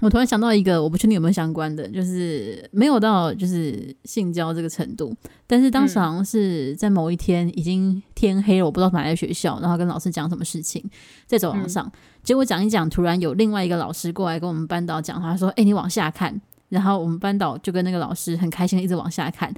[0.00, 5.14] 我突然想到一个，我不确定有没有相关的，就是没有到就是性交这个程度，
[5.46, 10.84] 但是当时好像是在某一天已经天黑了，我不知道哪在学校，然后跟老师讲什么事情，
[11.26, 11.90] 在走廊上，
[12.24, 16.38] 结果讲一讲，突然有另外一个老师过来跟我们班导讲，他说：“哎、欸，你往下看。”
[16.68, 19.54] 然后我们班导就跟那个老师很开心的一直往下看，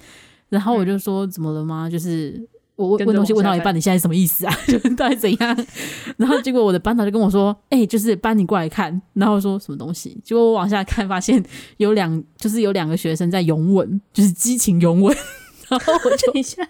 [0.51, 2.47] 然后我就说：“怎么了吗？”就是。
[2.77, 4.55] 我问问东西问到一半，你现在是什么意思啊？
[4.69, 5.67] 就是到底怎样？
[6.19, 10.17] 然后结果我的班长就跟我说：“哎、欸，就是班你过来看。”然后说什么东西？
[10.23, 11.43] 结果我往下看，发现
[11.79, 15.17] 有两，就是有两个学生在拥吻，就是激情拥吻。
[15.69, 16.63] 然后我就等一下，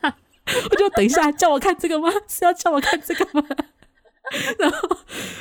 [0.71, 2.09] 我就等一下，叫我看这个吗？
[2.29, 3.47] 是要叫我看这个吗？
[4.59, 4.89] 然后，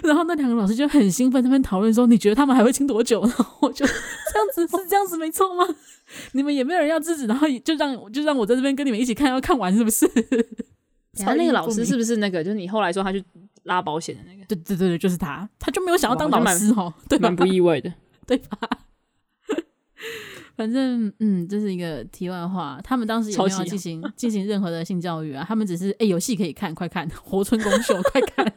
[0.04, 3.94] 然后那两个老师就很兴奋，他们讨论说：“你觉得他们还会亲多久？” 然后我就这
[4.40, 5.66] 样子是这样子没错吗？
[6.34, 10.06] 你们也没有人要制止，然后就让就让我在这边跟你们一起看，要看完是不是？
[11.18, 12.44] 然后那个老师是不是那个？
[12.44, 13.24] 就是你后来说他去
[13.64, 14.46] 拉保险的那个。
[14.46, 17.92] 对对对对，就是他，他就没有想要当老师哦，对，蛮不意外的，
[18.28, 18.70] 对吧？
[20.56, 22.80] 反正嗯，这是一个题外话。
[22.84, 28.54] 他们当时也没有进行进行任何的性教育啊，他们只是哎有戏可以看，快看活春宫秀，快看，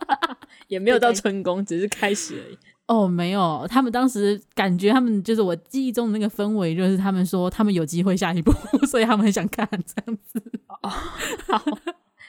[0.68, 2.58] 也没有到春宫，只是开始而已。
[2.86, 8.50] 哦，没有，他们当时感觉他们就是我记忆中的那个氛围，就是他们说他们有机会下一步，
[8.88, 10.42] 所以他们很想看这样子。
[10.82, 11.62] 哦，好，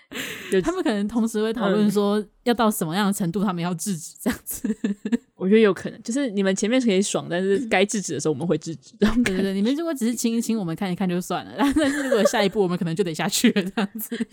[0.63, 4.75] 他们可能同时会讨论说要到什么样的程度，他们要制止这样子。
[5.35, 8.95] 我觉得有可能，就是你们前面可以爽，但是该制止的时候我们会制止。
[8.97, 14.27] 对对对，你们如果只是亲一亲，我们看一看就算了， 但是如果下一步我们可能就得下去了这样子。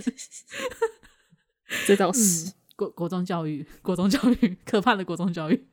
[1.86, 5.66] 这倒是、嗯、国国中教育，国中教育，可怕的国中教育。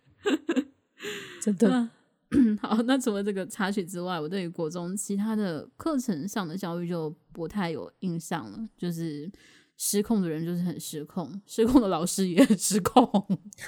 [1.42, 1.90] 真的、
[2.32, 8.68] 嗯、 好，那除了这个插曲之外，我对于国中其他的课程上的教育就不太有印象了。
[8.78, 9.32] 就是
[9.78, 13.04] 失控的人就是很失控，失控的老师也很失控，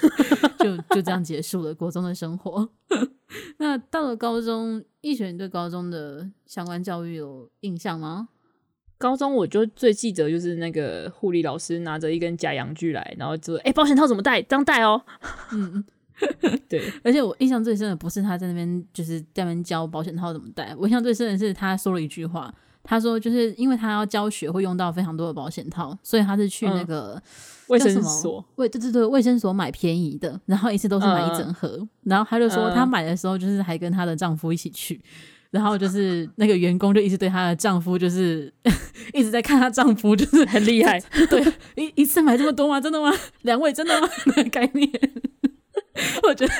[0.58, 2.68] 就就这样结束了国中的生活。
[3.58, 8.28] 那到了高中，易璇你对高中的相关教育有印象吗？
[8.98, 14.40] 高中我就最记得就是那个护理老师拿着一根假阳具来，然后就说：“哎、欸，保险套怎么戴？
[14.40, 15.02] 这样戴哦。
[15.52, 15.84] ”嗯。
[16.66, 22.50] 对，而且我印象最深的不是他在那边就是在那边教保险套怎么戴，我印象最深的是他说了一句话，
[22.86, 27.20] 他说就是因为他要教学会用到非常多的保险套，所以他是去那个
[27.66, 35.00] 卫、嗯、生所，卫对对对卫生所买便宜的，然后一次都是买一整盒，嗯、然后他就说他买的时候就是还跟他的丈夫一起去，
[35.50, 38.52] 然后就是那个员工就一直对她的丈夫就是
[39.12, 41.42] 一直在看她丈夫就是很厉害， 对，
[41.76, 42.80] 一一次买这么多吗？
[42.80, 43.12] 真的吗？
[43.42, 44.08] 两位真的吗？
[44.26, 44.90] 那个概念。
[46.22, 46.52] 我觉得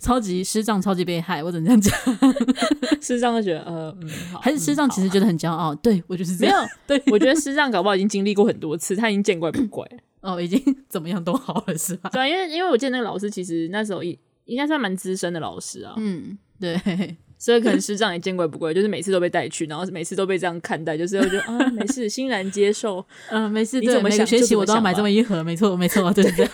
[0.00, 3.00] 超级师长超级被害，我只能这样讲。
[3.00, 5.74] 师长就觉得呃，嗯，好，还是师长其实觉得很骄傲。
[5.76, 6.62] 对，我就是这样。
[6.86, 9.86] 没有， 对，我觉得师长搞不好已经经历过很多次，他已经见怪不怪。
[10.20, 10.58] 哦，已经
[10.88, 12.08] 怎么样都好了，是吧？
[12.10, 14.16] 对，因为因为我记得那个老师其实那时候应
[14.46, 15.92] 应该算蛮资深的老师啊。
[15.98, 23.04] 嗯，对，所以可能师长也见怪不怪，就是每次都被带去，然后每次都被这样看待，就是我觉得啊，没事，欣然接受。
[23.28, 24.26] 嗯，没事，你怎么想？
[24.26, 26.48] 学习我都要买这么一盒，没错，没错，就是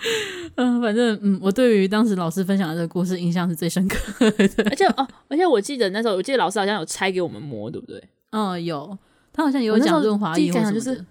[0.56, 4.48] 嗯，反正嗯，我对于当时老师分享的这个故事印象是最深刻的。
[4.70, 8.02] 而且哦，而且我记得那时候，我记得老师好像有拆给我们摸，对不对？
[8.30, 8.96] 嗯，有，
[9.32, 11.04] 他好像有讲润滑液或什么的。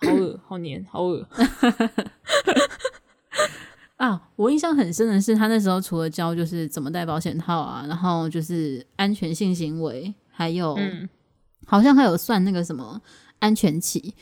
[0.04, 1.26] 好恶，好黏，好恶。
[3.96, 11.08] 啊，我印象很深的是，他那时候除了教就是怎么戴保险套啊，然后就是安全性行为，还有、嗯、
[11.64, 13.00] 好像还有算那个什么
[13.38, 14.12] 安全期。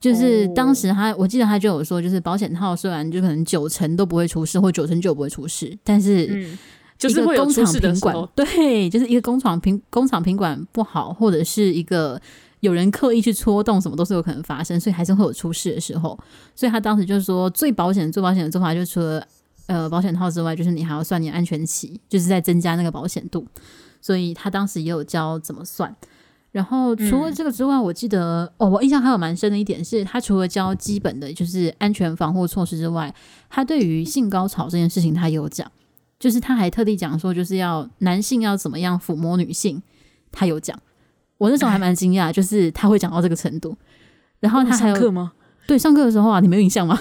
[0.00, 6.56] 就是当时他，我记得他就有说，就是保险套虽然就可能九成都不会出事，或九成九不会出事，但是
[6.98, 12.18] 就是工厂品管，对，就是一个工厂品工厂品管不好，或者是一个
[12.60, 16.18] 有人刻意去戳动，什么都是有可能发生，所以还是会有出事的时候。
[16.56, 19.26] 所以他当时就是说，最保险、最保险的做法，就除了
[19.66, 23.46] 呃保险套之外，就是你还要算你安全期，就是在增加那个保险度。
[24.00, 25.94] 所以他当时也有教怎么算。
[26.52, 33.14] 然后除了这个之外，嗯、我记得哦，我印象还有蛮深的一点是，他除了教基本的就是安全防护措施之外，
[33.48, 35.70] 他对于性高潮这件事情他有讲，
[36.18, 39.80] 就是他还特地讲说，就是要男性要怎么样抚摸女性，
[40.32, 40.76] 他有讲。
[41.38, 43.76] 我那时候还蛮惊讶，就是他会讲到这个程度。
[44.40, 45.32] 然后他还有上课吗？
[45.66, 47.00] 对，上课的时候啊，你没有印象吗？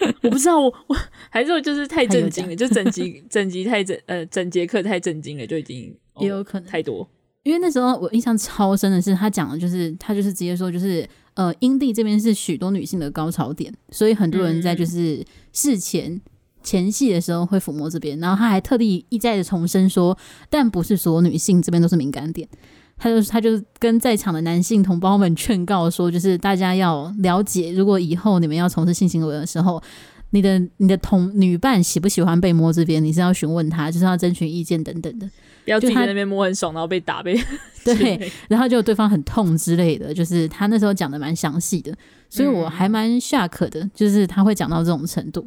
[0.22, 0.96] 我不知道，我 我
[1.30, 7.08] 还是我就是太震惊了，就整集整集太震呃整节课太震惊了，就已经、哦、也有可能太多。
[7.44, 16.20] 因为那时候我印象超深的是，他讲的就是他就是直接说，就是呃，阴蒂这边是许多女性的高潮点，所以很多人在就是事前
[16.62, 20.16] 前戏的时候会抚摸这边，然后他还特地一再的重申说，
[20.48, 22.48] 但不是所有女性这边都是敏感点，
[22.96, 29.82] 他就他就跟在场的男性同胞们劝告说，就是大家要了解，如果以后你们要从事性行为的时候，
[30.30, 35.28] 你的你的同女伴喜不喜欢被摸这边，你是要询问他，就是要征询意见等等的。
[35.64, 37.38] 不要自己在那边摸很爽，然后被打被
[37.84, 41.94] 对，然后就对方很痛之类的，就是他那时候讲的蛮详细的，
[42.30, 45.46] 所以我还蛮 shock 的，就是他会讲到这种程度，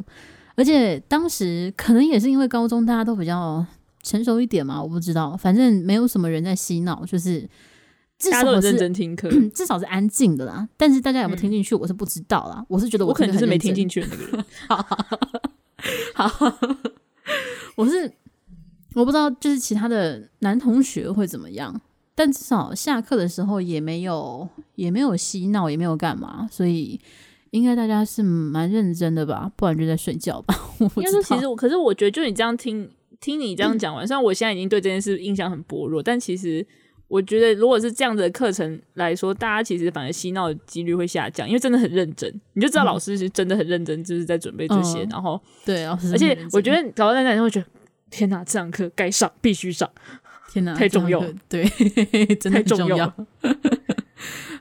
[0.55, 3.65] 而且当时可能也是因为高中大家都比较
[4.03, 7.41] 成熟一点嘛，我不知道，反正没有什么人在洗脑，就是
[8.19, 10.67] 至少是认真听课， 至少是安静的啦。
[10.77, 12.63] 但是大家有没有听进去，我是不知道啦。
[12.67, 14.45] 我是觉得我，我可能是没听进去的那个人。
[14.67, 14.87] 好，
[16.27, 16.57] 好，
[17.75, 18.11] 我是。
[18.97, 21.79] 我不知道，就是其他的男同学会怎么样，
[22.15, 26.99] 但至少下课的时候也没有，也没有嬉闹，也没有干嘛，所以
[27.51, 29.51] 应该大家是蛮认真的吧？
[29.55, 30.55] 不然就在睡觉吧。
[30.79, 32.89] 应该说，其实我，可是我觉得，就你这样听
[33.21, 36.65] 听你这样讲完，嗯，虽然我现在已经对这件事印象很薄弱，但其实
[37.07, 45.03] 我觉得如果是这样子的课程来说，大家其实反而嬉闹的几率会下降，因为真的很认真，你就知道老师是真的很认真，就是在准备这些。
[45.03, 47.67] 嗯、然后对，而且我觉得搞到那阵会觉得，
[48.09, 49.89] 天哪，这堂课该上，必须上，
[50.51, 51.63] 天哪，太重要，对，
[52.39, 53.13] 真的很重要。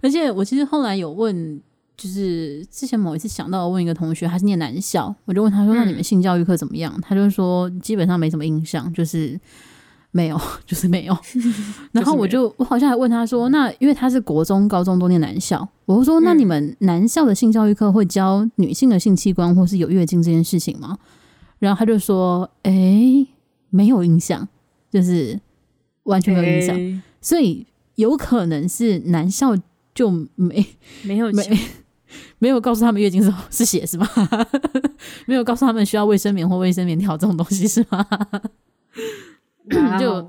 [0.02, 1.60] 而且我其实后来有问，
[1.96, 9.38] 就是之前某一次想到问一个同学，他是念男校，我就问他说：“嗯、那你们性教育课怎么样？”他就说基本上没什么印象，就是。
[10.12, 11.14] 没有， 就是没有。
[11.92, 20.96] 然后我就，我好像还问他说：“那因为他是国中、高中都念男校，我就说那你们男校的性教育课会教女性的性器官或是有月经这件事情吗？”
[21.58, 23.26] 然后他就说：“哎，
[23.70, 24.48] 没有印象，
[24.90, 25.38] 就是
[26.04, 26.76] 完全没有印象。
[26.76, 29.56] 欸、所以有可能是男校
[29.94, 30.66] 就没
[31.02, 31.42] 没有没
[32.38, 34.08] 没有告诉他们月经是是血是吗？
[35.26, 38.06] 没有告诉他们需要卫生棉或卫生棉条这种东西是吗？”
[39.98, 40.26] 就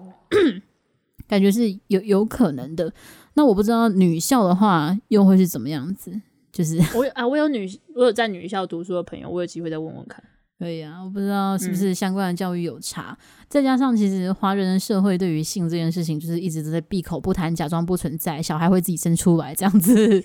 [1.27, 2.91] 感觉是有有可能的，
[3.35, 6.21] 那我不知道女校的话又会是怎么样子。
[6.51, 10.23] 就是我有啊，我有女，我有在女校读书的朋友，我有机会再问问看。
[10.59, 20.23] 可以啊，我不知道是不是相关的教育有差，嗯、再加上其实华人的社会对于性这件事情，就是一直都在闭口不谈，假装不存在，小孩会自己生出来这样子，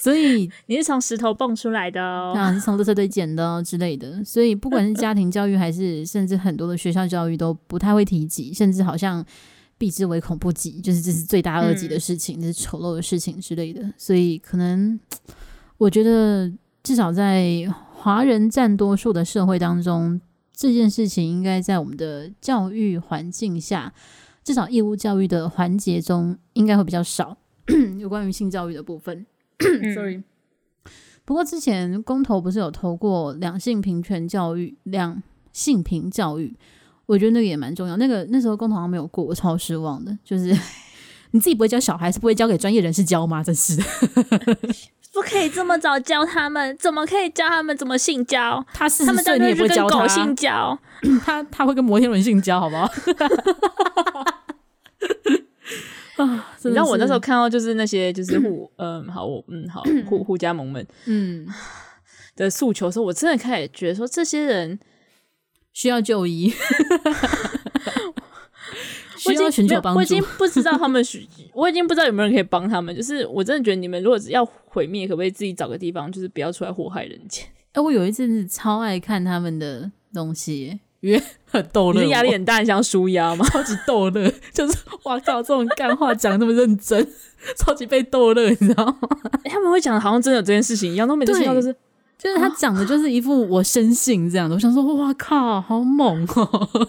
[0.00, 9.22] 所以 你是从石头蹦出来的哦，啊，是从垃圾堆捡的哦之类的，所以不管是家庭教育还是甚至很多的学校教育都不太会提及，甚至好像
[9.76, 14.98] 避之唯恐不及，就是这是罪大恶极的事情，这、嗯、是丑陋的事情之类的，所以可能
[15.76, 16.50] 我觉得
[16.82, 17.70] 至少在。
[18.06, 20.20] 华人占多数的社会当中，
[20.52, 23.92] 这件事情应该在我们的教育环境下，
[24.44, 27.36] 至少义务教育的环节中，应该会比较少
[27.98, 29.26] 有关于性教育的部分。
[29.92, 30.22] Sorry，
[31.24, 35.20] 不过之前公投不是有投过两性平权教育、两
[35.52, 36.56] 性平教育，
[37.06, 37.96] 我觉得那个也蛮重要。
[37.96, 40.16] 那个那时候公投好像没有过，我超失望的。
[40.22, 40.56] 就是
[41.32, 43.42] 你自己不会教小孩，是不会交给专业人士教吗？
[43.42, 43.82] 真是的。
[45.16, 48.62] 不可以这么早教他们，怎么可以教他们怎么性交？
[48.74, 50.78] 他四十岁你也不会教他，他性交，
[51.24, 52.84] 他他会跟摩天轮性交，好不好？
[56.16, 56.46] 啊！
[56.64, 61.46] 你知道我那时候看到就是那些就是互嗯好我嗯好互互加盟们嗯
[62.34, 64.78] 的诉求的时候，我真的开始觉得说这些人
[65.72, 66.52] 需要就医。
[69.26, 72.94] 我已经寻求帮助，我已经不知道他们需， 我已经不知道有没有人可以帮他们。
[72.94, 77.44] 就是我真的觉得你们如果要毁灭，可不可以自己找个地方，就是不要出来祸害人间？
[77.72, 82.02] 哎、欸，我有一阵子超爱看他们的东西，因为很逗乐。
[82.02, 83.44] 你压力很大，你想舒压吗？
[83.52, 87.06] 超级逗乐，就是哇靠，这种干话讲那么认真，
[87.58, 88.96] 超级被逗乐，你知道吗？
[89.44, 91.74] 欸、他们会讲的好像真的有这件事情一样，都每次听到都是，
[92.18, 94.54] 就是他讲的就是一副我深信这样的。
[94.54, 96.88] 我想说，哇靠，好猛哦、喔！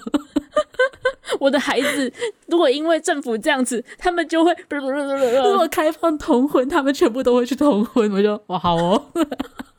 [1.40, 2.12] 我的孩子，
[2.48, 8.12] 如果因为政府这样子，他们就会 如果开放同婚，他们全部都会去同婚。
[8.12, 9.06] 我就哇，好哦，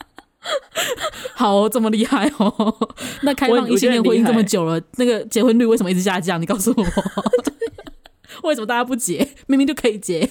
[1.35, 2.75] 好哦，这么厉害哦。
[3.23, 6.41] 那开放异性恋婚姻这么久了，那个结婚率为什么一直下降？
[6.41, 6.85] 你告诉我，
[8.49, 9.29] 为什么大家不结？
[9.47, 10.29] 明明就可以结，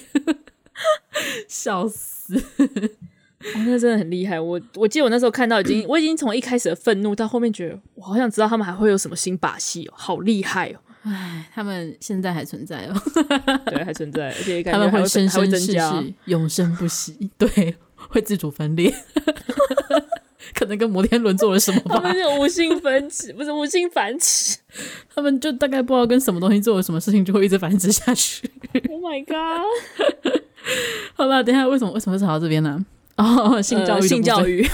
[1.46, 2.36] 笑死！
[2.36, 4.40] 哦，那真的很厉害。
[4.40, 10.80] 我我记得我那时候看到已经，我已经从一开始的愤怒到后面觉得，我好想知道他们还会有什么新把戏哦，好厉害哦。
[11.08, 12.94] 唉，他们现在还存在哦，
[13.66, 18.94] 对，还存在，而且他们会生生世世永生不息，对，会自主分裂，
[20.54, 21.94] 可能跟摩天轮做了什么吧？
[21.96, 24.58] 他们是无性分子，不是无性繁殖，
[25.14, 28.50] 他们就大概不知道跟什么东西做了什么事情，就会一直繁殖下去。
[28.90, 30.42] Oh my god！
[31.14, 32.84] 好了，等一下为什么为什么会吵到这边呢？
[33.16, 34.68] 哦，性教育，性教育。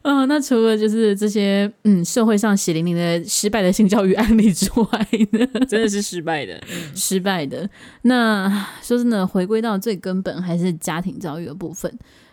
[0.02, 7.68] 嗯、哦，那除了就是这些嗯社会上血淋淋的失败的性教育案例之外呢， 真的是失败的，嗯、 失败的。
[8.02, 11.92] 那说真的，回归到最根本还是家庭教育的部分。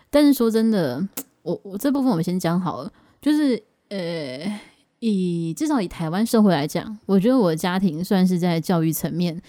[0.10, 1.06] 但是说真的，
[1.42, 2.92] 我我这部分我们先讲好了，
[3.22, 4.60] 就是呃，
[5.00, 9.42] 以至少以台湾社会来讲，我觉得我的家庭算是在教育层面。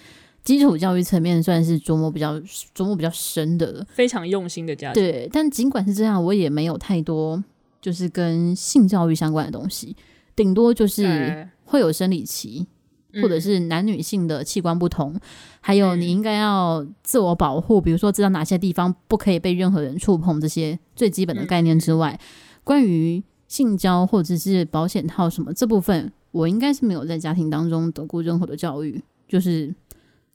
[0.43, 2.39] 基础教育层面算是琢磨比较
[2.73, 5.03] 琢磨比较深的了，非常用心的家庭。
[5.03, 7.43] 对，但尽管是这样，我也没有太多
[7.81, 9.95] 就是跟性教育相关的东西，
[10.35, 12.65] 顶多就是会有生理期，
[13.13, 15.19] 嗯、或者是男女性的器官不同，
[15.61, 22.19] 还有你应该要自我保护，比如说知道哪些地方不可以被任何人触碰这些最基本的概念之外，
[22.63, 29.73] 关于性交或者是保险套什么这部分，我应该是没有在家庭当中得过任何的教育，就是。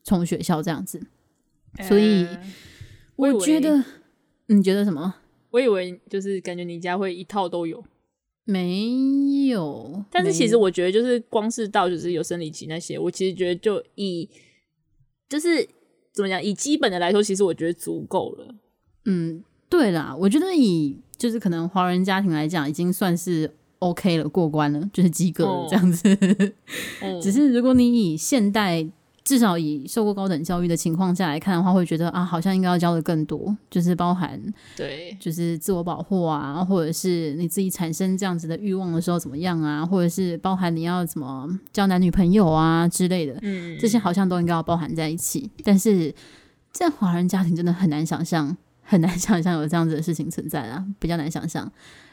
[0.05, 1.01] 从学校这样子，
[1.87, 2.27] 所以
[3.15, 3.85] 我觉得，呃、
[4.47, 5.15] 你觉得什么？
[5.53, 7.83] 我以为就是感觉你家会一套都有，
[8.43, 10.03] 没有。
[10.09, 14.27] 但是其实我觉得，就是光是到就是有生理期那些，我其实觉得就以
[15.29, 15.63] 就是
[16.11, 16.43] 怎么讲？
[16.43, 18.55] 以基本的来说，其实我觉得足够了。
[19.05, 26.09] 嗯，对啦，我觉得以就是可能华人家庭来讲，已经算是 OK 了，过关了，就是及格了这样子。
[27.03, 28.87] 哦、只是如果你以现代。
[29.23, 34.37] 至少以受过高等教育的情况下来看的话，会觉得啊，好像应该要教的更多，就是包含
[34.75, 45.49] 对，就是自我保护啊，或者是你自己产生这样子的欲望的时候怎么样啊，或者是包含你要怎么交男女朋友啊之类的，嗯，这些好像都应该要包含在一起。
[45.63, 46.13] 但是
[46.71, 51.71] 在华人家庭真的很难想象，很难想象有这样子的事情存在啊，比较难想象。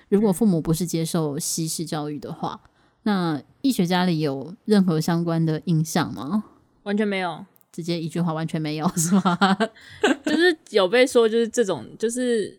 [0.08, 2.60] 如果父母不是接受西式教育的话，
[3.02, 6.44] 那医学家里有任何相关的印象吗？
[6.84, 9.58] 完全没有，直接一句话完全没有 是吗？
[10.24, 12.58] 就是有被说，就是这种，就是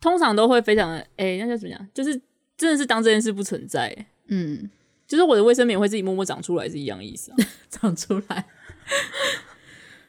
[0.00, 1.88] 通常都会非常的，哎、欸，那叫怎么讲？
[1.94, 2.20] 就是
[2.56, 4.70] 真的是当这件事不存在，嗯，
[5.06, 7.36] 就是我的卫生棉会自己默默长出来是一样意思啊，
[7.70, 8.44] 长出来。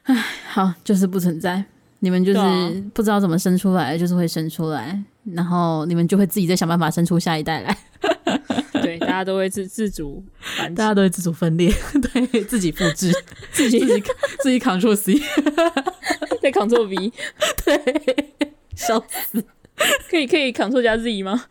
[0.04, 0.14] 哎，
[0.48, 1.64] 好，就是不存在，
[2.00, 5.02] 你们就是不知道怎么生出来，就是会生出来，
[5.34, 7.76] 然后你们就会自己再想办法生出下一代来。
[9.16, 10.24] 对，大家都会自自主，
[10.58, 11.72] 大家都会自主分裂，
[12.12, 13.12] 对自己复制，
[13.52, 14.02] 自己自己
[14.40, 15.14] 自己 Ctrl C，
[16.42, 17.12] 再 Ctrl V，
[17.64, 18.34] 对，
[18.74, 19.44] 笑死，
[20.10, 21.44] 可以可以 Ctrl 加 Z 吗？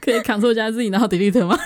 [0.00, 1.58] 可以 Ctrl 加 Z，然后 Delete 吗？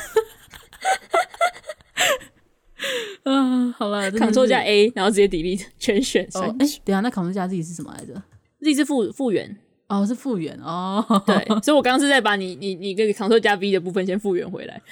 [3.25, 6.29] 啊，好了，Ctrl 加 A，然后直接 Delete 全选。
[6.35, 8.23] 哎、哦，等下那 Ctrl 加 Z 是什么来着
[8.61, 9.57] ？Z 是复复原。
[9.89, 14.83] 哦，是复原哦，对，所以我刚刚是在把你你你这个 Ctrl 加 V 的部分先复原回来，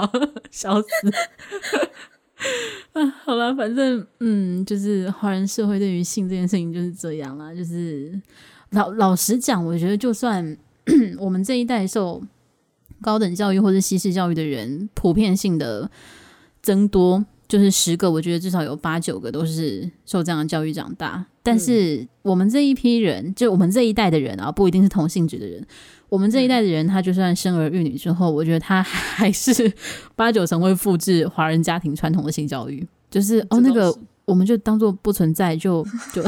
[0.50, 0.88] 笑死
[2.92, 3.06] 啊！
[3.24, 7.54] 好了，反正嗯，就是华人社会对于性这件事情就是这样啦。
[7.54, 8.20] 就是
[8.70, 10.56] 老老实讲，我觉得就算
[11.18, 12.22] 我们这一代受
[13.00, 15.90] 高等教育或者西式教育的人普遍性的
[16.60, 17.24] 增多。
[17.48, 21.26] 就是十个，我觉得至少有八九个都是受这样的教育长大。
[21.42, 25.64] 但是我们这一批人，就我们这一代的人啊，不一定是同性质的人。
[26.08, 29.72] 我们这一代的人，他就算生儿育女之后，我觉得他 还是
[30.14, 32.86] 八九成会复制华人家庭传统的性教育。
[33.10, 36.22] 就是哦，那个我们就当做不存在， 就就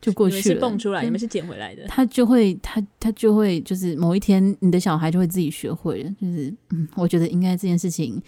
[0.00, 0.42] 就过去了。
[0.42, 1.84] 你们是蹦出来，你们是捡回来的。
[1.86, 6.10] 他就会，他他就会，就是某一天，你的小孩就会自己学会了。
[6.20, 8.20] 就是嗯，我觉得应该这件事情。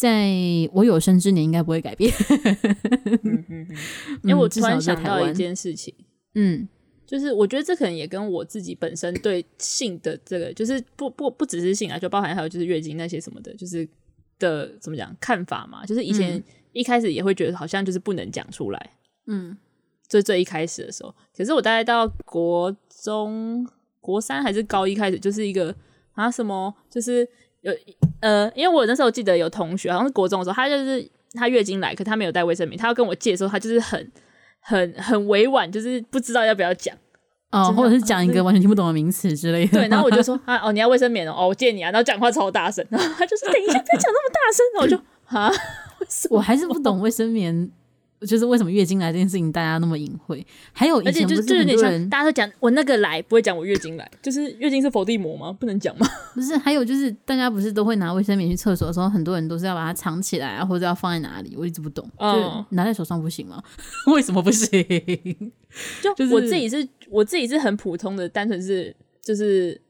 [0.00, 0.30] 在
[0.72, 2.10] 我有生之年，应该不会改变。
[3.22, 3.76] 嗯嗯嗯，
[4.24, 5.94] 因为我突然想到一件事情，
[6.34, 6.66] 嗯，
[7.06, 13.86] 就是我觉得这可能也跟我自己本身对性的这个，就是不不不只是性啊，就包含还有就是月经那些什么的，就是
[14.38, 16.42] 的怎么讲看法嘛，就是以前
[16.72, 18.90] 一开始也会觉得好像就是不能讲出来，
[19.26, 19.54] 嗯，
[20.08, 23.68] 最最一开始的时候，可是我大概到国中
[24.00, 25.76] 国三还是高一开始，就是一个
[26.12, 27.28] 啊什么就是。
[27.62, 27.72] 有
[28.20, 34.10] 呃，因为我那时候记得有同学，好像是国中的时候，他就是他月经来，可他没有带卫生棉，他要跟我借的时候，他就是很
[34.60, 36.96] 很很委婉，就是不知道要不要讲
[37.52, 39.78] 哦，或者是讲一个完全听不懂的名词之类的。
[39.78, 44.96] 对，然后我就说 啊，哦，你要卫生棉哦，哦，我借你啊，然后讲话超大声，然后他就是等一下不要讲那么大声，然后我就
[45.38, 45.52] 啊，
[46.30, 47.70] 我还是不懂卫生棉。
[48.26, 50.44] 就是为什么月经来这件事情大家那么隐晦？
[50.72, 55.50] 还有而且就是就是大家都讲我那个来，不会讲我月经来，就是月经是否地魔吗？
[55.52, 56.06] 不能讲吗？
[56.34, 61.56] 不是，还有就是大家不是都会拿卫生棉去厕所的时候，很多人都是要把它藏起来啊，或者要放在哪里？
[61.56, 63.62] 我一直不懂，嗯、就拿在手上不行吗？
[64.12, 64.68] 为什么不行？
[66.02, 69.80] 就就是我自己是，我自己是很普通的，单纯是就是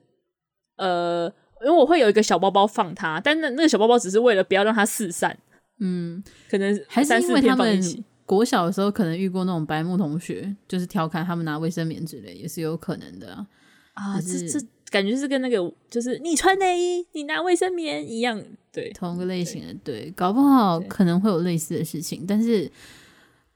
[0.77, 1.27] 呃，
[1.65, 5.37] 因为我会有一个小包包放它，但那那个小包包只是为了不要让它四散，
[5.81, 7.83] 嗯，可能还是因为他们。
[8.31, 13.45] 国小的时候可能遇过那种白目同学，就是调侃他们拿卫生棉之类，也是有可能的啊。
[13.95, 15.57] 啊，这这感觉是跟那个
[15.91, 22.71] 就是你穿内衣，你拿卫生棉一样，对，同个类型的，对，对，搞不好可能会有类似的事情，但是。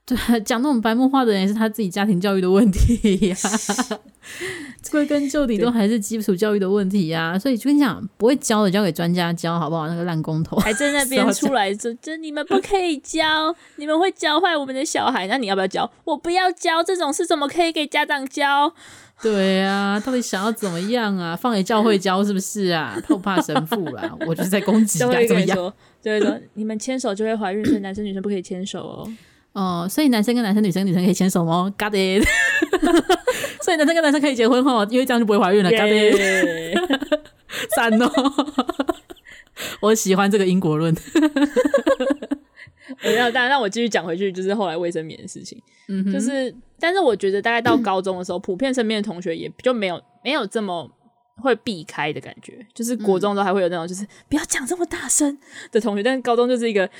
[0.06, 3.98] 对， 讲那种白目话的人也是他自己家庭教育的问题呀、啊，
[4.90, 7.38] 归根究底都还是基础教育的问题呀、啊。
[7.38, 9.88] 所以就跟你讲，不会教的交给专家教好不好？
[9.88, 15.26] 那个烂工头还在那边 出来说，就你们不可以教，你们会教坏我们的小孩。
[15.26, 15.90] 那你要不要教？
[16.04, 18.74] 我不要教，这种事怎么可以给家长教？
[19.22, 21.34] 对啊，到底想要怎么样啊？
[21.34, 22.92] 放给教会教是不是啊？
[22.96, 25.56] 他不怕神父啦，我就是在攻击啊，怎么样？
[26.02, 29.10] 就会说你们牵手就会怀孕，所以男生女生不可以牵手哦。
[29.54, 32.28] 哦，所以男生跟男生、女生跟女生可以牵手吗？Got it。
[33.62, 35.70] 所以男生跟男生可以结婚哈，因为这样就不会怀孕了。
[35.70, 37.24] Got it。
[37.76, 38.10] 赞哦，
[39.80, 40.92] 我喜欢这个因果论。
[43.02, 45.62] 没有，但让我继续讲回去，就是后来卫生棉的事情。
[45.88, 50.90] 嗯，就是，但是我觉得大概到高中的时候，嗯、普遍身边的同学也就没有没有这么
[51.36, 52.66] 会避开的感觉。
[52.74, 55.38] 就是国中都还会有那种，就是不要讲这么大声
[55.70, 56.90] 的同学，但是高中就是一个。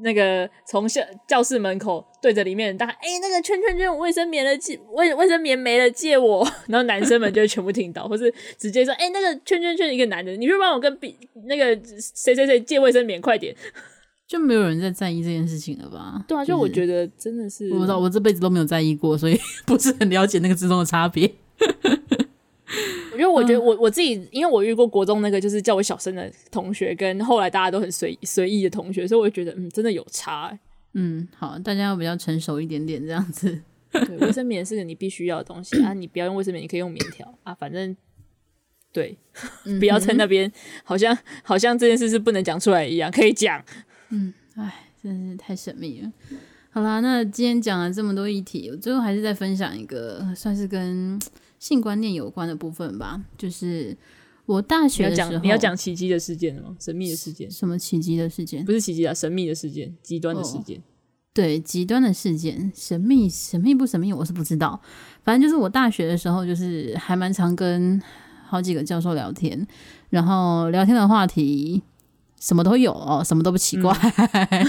[0.00, 11.16] 那个从教教室门口对着里面大喊：“哎、欸，那个圈圈圈，卫生棉的借卫卫生棉没了，借我。” 然后男生们就会全部听到，或是直接说：“哎、欸，那个圈圈圈，一个男的，你去帮我跟 B
[11.46, 11.74] 那个
[12.14, 13.54] 谁谁谁借卫生棉，快点。”
[14.28, 16.24] 就没有人在在意这件事情了吧？
[16.26, 21.32] 对啊，就我觉得真的是，我不知道，我这辈子都没有在意过，所以 不是很了解那个之中的差别。
[23.12, 30.58] 因 为我觉得我我自己，因为我遇过国中那个就是叫我小声的同学，跟后来大家都很随随意的同学，所以我就觉得嗯，真的有差、欸。
[30.94, 33.60] 嗯，好，大家要比较成熟一点点这样子。
[33.92, 37.96] 对，卫生棉是个你必须要的东西啊，你不要用卫生棉，你可以用棉条啊，反正
[38.92, 39.16] 对，
[39.78, 40.50] 不要在那边
[40.82, 43.62] 好像好像这件事是不能讲出来一样，可以讲。
[44.10, 46.12] 嗯，唉，真是太神秘了。
[46.70, 51.18] 好啦，那今天讲了这么多议题，我最后还是再分享一个，算是跟
[51.58, 53.20] 性观念有关的部分吧。
[53.38, 53.96] 就是
[54.44, 56.76] 我大学的时候，你要讲奇迹的事件吗？
[56.78, 57.50] 神秘的事件？
[57.50, 58.64] 什么奇迹的事件？
[58.64, 60.78] 不是奇迹啊，神秘的事件，极端的事件。
[60.78, 60.82] 哦，
[61.34, 64.80] 对，极端的事件，神秘，神秘不神秘，我是不知道。
[65.24, 68.00] 反正就是我大学的时候，就是还蛮常跟
[68.46, 69.66] 好几个教授聊天，
[70.10, 71.82] 然后聊天的话题。
[72.38, 73.90] 什么都有哦，什么都不奇怪。
[73.94, 74.68] 嗯、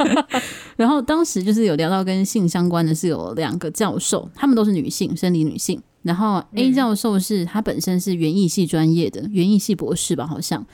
[0.76, 5.80] 然后当时就是有聊到跟性相关的，是有两个教授，他们都是女性，生理女性。
[6.02, 10.64] 然后 A 教授是他本身是园艺系专业的，园艺系博士吧，好像。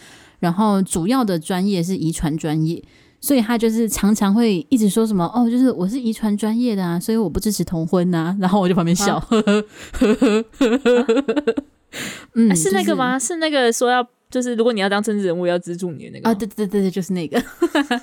[0.40, 2.82] 然后主要的专业是遗传专业，
[3.20, 8.36] 所以他就是常常会一直说什么哦，就是我是遗传专业的啊，所以我不支持同婚呐。
[8.40, 11.54] 然后我就旁边笑，呵呵呵呵呵呵。
[12.34, 13.18] 嗯，是那个吗？
[13.18, 14.06] 是那个说要。
[14.30, 17.42] 就是如果你要当政治人物，要资助你的那个啊，对对对对，就是那个，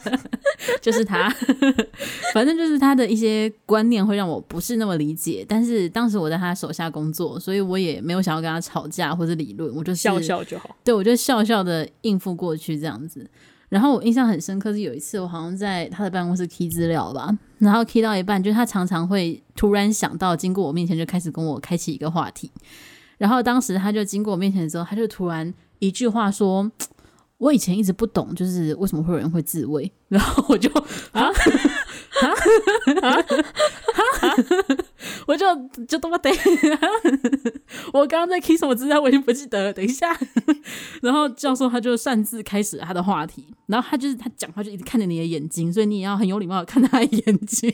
[0.81, 1.29] 就是他。
[2.33, 10.75] 反正就是他的一些观念会让我不是那么理解，但是当时我在他手下工作，所以我也没有想要跟他吵架或者理论，我就笑笑就好。
[10.83, 13.29] 对，我就笑笑的应付过去这样子。
[13.69, 22.51] 然后我印象很深刻是有一次，我好像在他的办公室 key 资料吧，然后 key 到一半，就是他常常会突然想到，经过我面前就开始跟我开启一个话题。
[23.17, 25.53] 然后当时他就经过我面前的时候，他就突然。
[25.79, 26.71] 一句话说，
[27.37, 30.69] 我以前一直不懂，就是为什么会有人会自慰， 然后我就
[31.11, 31.31] 啊啊
[33.01, 33.25] 啊啊！
[35.27, 35.45] 我就
[35.87, 36.29] 就他妈得，
[37.93, 39.73] 我刚刚在 kiss 什么资料，我已经不记得了。
[39.73, 40.17] 等一下，
[41.01, 47.71] 然后教授他就擅自开始了他的话题，然后他就是他讲话就一直看着你的眼睛，所以你也要很有礼貌的看他的眼睛，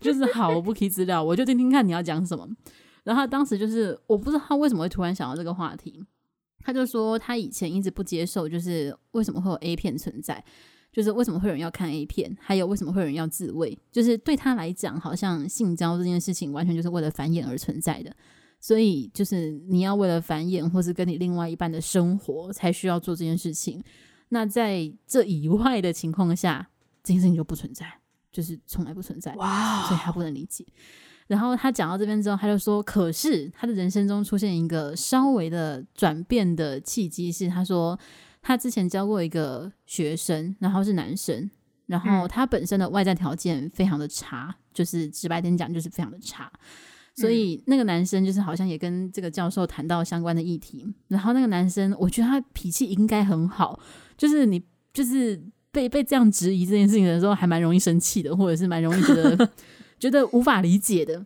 [0.00, 2.46] 就是好，我不 kiss 资料，我就听听看你要讲什么。
[3.04, 6.04] 然后他当时就是我不知道他为什么会突然想到这个话题。
[6.66, 10.44] 他就说，他以前一直不接受，就是为什么会有 A 片存在，
[10.90, 18.12] 就是为什么会有人要看 A 片，还有为什么会有人要自慰，就是对他来讲，好像性交这件事情完全就是为了繁衍而存在的，
[18.58, 23.80] 所以就是你要为了繁衍，或是跟你另外一半的生活才需要做这件事情。
[24.30, 26.68] 那在这以外的情况下，
[27.04, 27.86] 这件事情就不存在，
[28.32, 29.32] 就是从来不存在。
[29.36, 30.66] 哇所以他不能理解。
[31.28, 37.98] 然后他讲到这边之后，他就说：“可是他的人生中出现一个稍微的转变的契机，是他说
[38.40, 41.50] 他之前教过一个学生，然后是男生，
[41.86, 46.48] 然后他本身的外在条件非常的差，就是直白点讲就是非常的差，
[47.16, 53.80] 所以那个男生就是好像也跟这个教授谈到相关的议题，然后那个男生我觉得他脾气应该很好，
[54.16, 54.62] 就是你
[54.92, 59.36] 就是被被这样质疑这件事情的时候，还蛮容易生气的，或者是蛮容易觉得。”
[59.98, 61.24] 觉得无法理解的，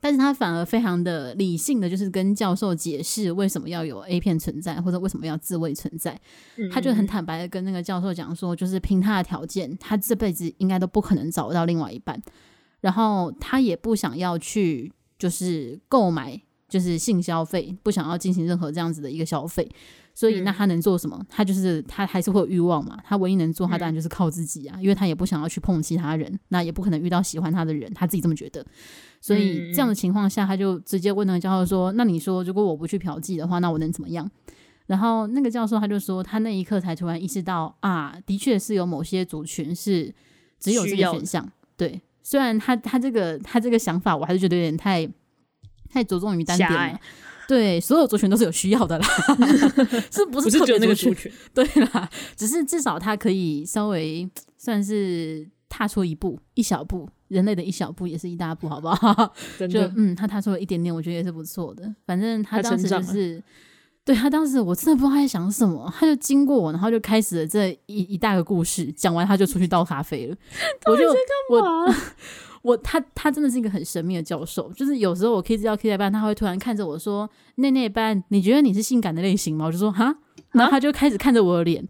[0.00, 6.20] 但是他反而非常的理性的，就是跟教授解释为什么要有 A 片存在，或者为什么要自慰存在。
[6.70, 12.20] 他就很坦白的跟那个教授讲说，就是凭他的条件，他这辈子应该都不可能找到另外一半，
[12.80, 16.38] 然后他也不想要去就是购买
[16.68, 19.68] 就是性消费，不想要进行任何这样子的一个消费。
[20.16, 21.20] 所以，那他能做什么？
[21.28, 22.96] 他就是他还是会有欲望嘛。
[23.04, 28.64] 他唯一能做，他当然就是靠自己啊，因为他也不想要去碰其他人，那也不可能遇到喜欢他的人，他自己这么觉得。
[29.20, 34.30] 所以这样的情况下，他就直接问那个教授说：“那你说，如果我不去嫖妓的话，那我能怎么样？”
[34.86, 40.14] 然后那个教授他就说：“他那一刻才突然意识到啊，的确是有某些族群是
[40.60, 41.50] 只有这个选项。
[41.76, 45.08] 对，虽然他他这个他这个想法，我还是觉得有点太
[45.94, 47.00] 太着重于单点了。”
[47.46, 49.06] 对，所有族群都是有需要的啦，
[50.10, 51.30] 是不是特别那个族群？
[51.52, 54.26] 对啦，只是至少他可以稍微
[54.56, 59.34] 算是踏出一步，一小步，人类的一小步也是一大步，好不好？
[59.58, 61.94] 真的就嗯，他踏出了一点点，我觉得也是不错的。
[62.06, 63.44] 反正他当时就是，他
[64.06, 70.36] 对他当时我真的不知道他在想什么，他就经过我，然后就开始了这一一大个故事，讲完他就出去倒咖啡了。
[70.90, 71.14] 我就
[71.50, 71.94] 我。
[72.64, 80.16] 我他他真的是一个很神秘的教授，就是有时候我 K 字要 K 在班，他会突然看着我说：“那那班，你觉得你是性感的类型吗？”我就说：“哈。”
[80.52, 81.86] 然后他就开始看着我的脸，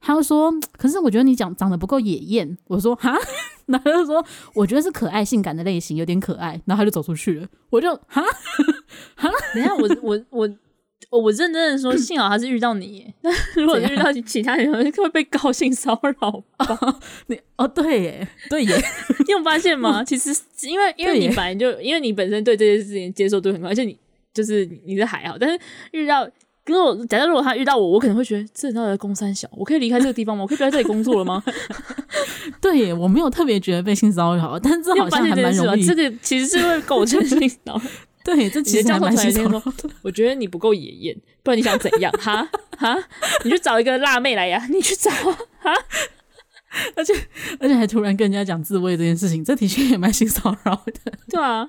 [0.00, 2.58] 他就说，可是我觉得你长长得不够野艳。
[2.66, 3.16] 我说哈，
[3.66, 4.22] 然后他就说，
[4.52, 6.60] 我觉得是可爱性感的类型，有点可爱。
[6.66, 7.46] 然后他就走出去了。
[7.70, 8.22] 我就哈
[9.16, 10.50] 哈，等下，我我我
[11.10, 13.12] 我认真的说，幸好他是遇到你。
[13.22, 16.98] 那如果遇到其他人， 会被高性骚扰吧？
[17.28, 18.76] 你哦，对耶，对耶，
[19.26, 20.04] 你有发现吗？
[20.04, 20.30] 其实
[20.62, 23.98] 因为因为你本来就因为你本身对这件事情接受度很高，而且你
[24.34, 25.58] 就是你是还好，但是
[25.92, 26.28] 遇到。
[26.66, 30.42] 如果假设如果他遇到我，我可能会觉得这到的公三小，我可以离开这个地方吗？
[30.42, 31.42] 我可以不要在这里工作了吗？
[32.60, 35.82] 对耶，我没有特别觉得被性骚扰，但是这好像还蛮容易。
[35.82, 37.80] 这个其实是会构成性骚扰。
[38.24, 39.62] 对，这其实还蛮性骚扰。
[40.02, 42.12] 我觉得你不够野艳，不然你想怎样？
[42.20, 42.96] 哈哈，
[43.44, 44.66] 你去找一个辣妹来呀！
[44.70, 45.38] 你去找啊！
[45.60, 45.72] 哈，
[46.96, 47.14] 而且
[47.58, 51.12] 而且还突然跟人家讲自慰这件事情，这的确也蛮性骚扰的。
[51.30, 51.68] 对啊，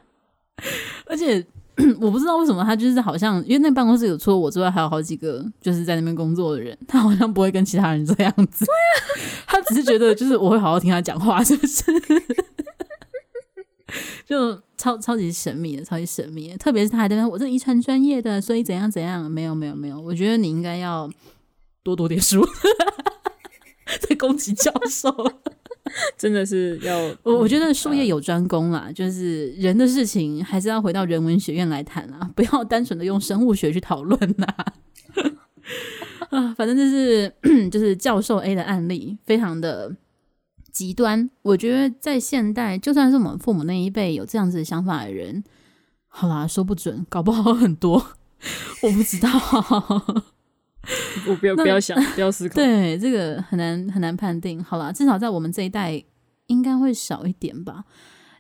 [1.06, 1.46] 而且。
[2.02, 8.66] 我不知道为什么他就是好像，因为那办公室有除了我之外还有好几个就是在那边工作的人，他好像不会跟其他人这样子。
[8.66, 11.84] 对啊，他只是觉得就是我会好好听他讲话，是不是？
[14.28, 16.58] 就超超级神秘的，超级神秘的。
[16.58, 19.30] 特别是他还在那，我是遗传专业的，所以怎样怎样。
[19.30, 21.10] 没有没有没有，我觉得你应该要
[21.84, 22.48] 多读点书，
[24.00, 25.14] 在攻击教授。
[26.18, 34.46] 真的是要 我，我觉得术业有专攻啦，就是人的事情还是要回到人文学院来谈啊，不要单纯的用生物学去讨论呐。
[36.30, 37.34] 啊，反正就是
[37.72, 39.92] 就是教授 A 的案例非常的
[40.80, 41.30] 极端。
[41.42, 45.44] 我觉得在现代，就算是我们父母那一辈有这样子的想法的人，
[46.08, 47.96] 好啦，说不准，搞不好很多，
[48.82, 49.30] 我不知道。
[51.28, 52.56] 我不要不要想，不要思考。
[52.56, 54.64] 对，这个很难很难判定。
[54.64, 56.02] 好啦，至少在我们这一代
[56.48, 57.84] 应该会少一点吧。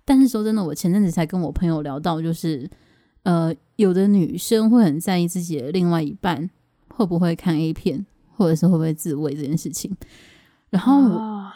[0.05, 2.69] 但是说真的，我前阵子才跟我朋友聊到，就是
[3.23, 6.49] 呃，有的女生会很在意自己的另外一半
[6.87, 8.05] 会不会看 A 片，
[8.37, 9.93] 或者是会不会自慰这件事情。
[10.69, 11.01] 然后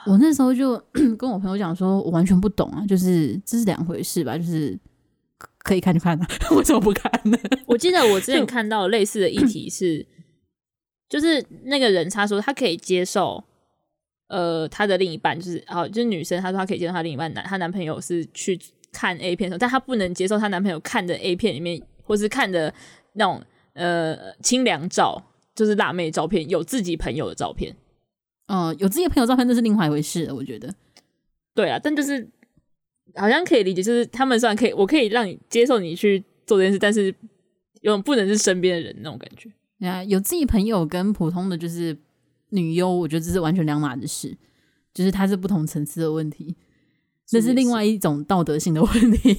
[0.05, 0.77] 我，那时候就
[1.17, 4.77] 跟我朋友讲说，我完全不懂啊，就是这是两回事吧，就是
[5.59, 7.37] 可以看就看啊， 为什么不看呢？
[7.67, 10.05] 我记得我之前看到类似的议题是。
[11.09, 13.43] 就是那个人，他说他可以接受，
[14.29, 18.59] 呃，他的另一半就是，哦，就是女生，她说她可以接受她另一半男，她男朋友是去
[18.91, 22.73] 看 A 片的时候，但她不能接受她男朋友看的 A 片里面，或是看的
[23.13, 23.39] 那种
[23.73, 25.21] 呃清凉照，
[25.53, 27.75] 就是辣妹照片，有自己朋友的照片。
[28.53, 30.71] 哦、呃，有自己的朋友照片，那是另外一回事，我觉得。
[31.55, 32.29] 对啊，但就是
[33.15, 37.13] 好像可以理解，就是他们虽然可以，我可以让你接受你去做这件事，但是
[37.81, 39.51] 有种不能是身边的人那种感觉。
[39.87, 41.97] 啊，有自己朋友跟普通的就是
[42.49, 44.37] 女优，我觉得这是完全两码子事，
[44.93, 46.55] 就是它是不同层次的问题，
[47.27, 49.33] 这是另外一种道德性的问题。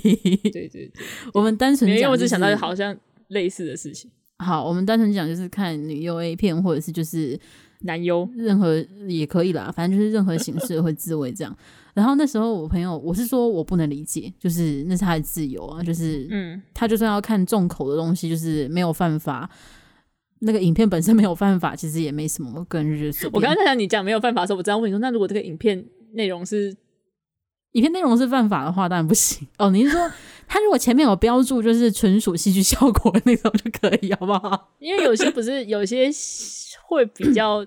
[0.50, 0.90] 对对对，
[1.32, 2.96] 我们单纯讲，因为我只想到好像
[3.28, 4.10] 类似的事情。
[4.38, 7.38] 好，我们单纯讲就是看女优 A 片，或者是就是
[7.84, 8.76] 男优，任何
[9.08, 11.56] 也可以啦，反正就是任何形式会自慰这样。
[11.94, 19.48] 然后那时候我朋友，我是说我不能理解，就是那是他的自由啊，就是嗯，他就算要看重口的东西，就是没有犯法。
[20.40, 22.52] 那个影片本身没有犯法，其实也没什么。
[22.54, 25.82] 我个人觉得，我刚才在想你讲没有犯法的时候，我这样问你说，那如果这个影片
[26.12, 26.76] 内容是
[27.72, 29.70] 影片内容是犯法的话，当然不行哦。
[29.70, 30.10] 你是说
[30.46, 34.72] 他如果前面有标注，就是纯属戏剧效果的那种就可以，好不好？
[34.80, 36.10] 因为有些不是有些
[36.86, 37.64] 会比较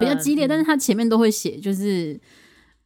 [0.00, 2.18] 比较激烈，嗯、但是他前面都会写，就是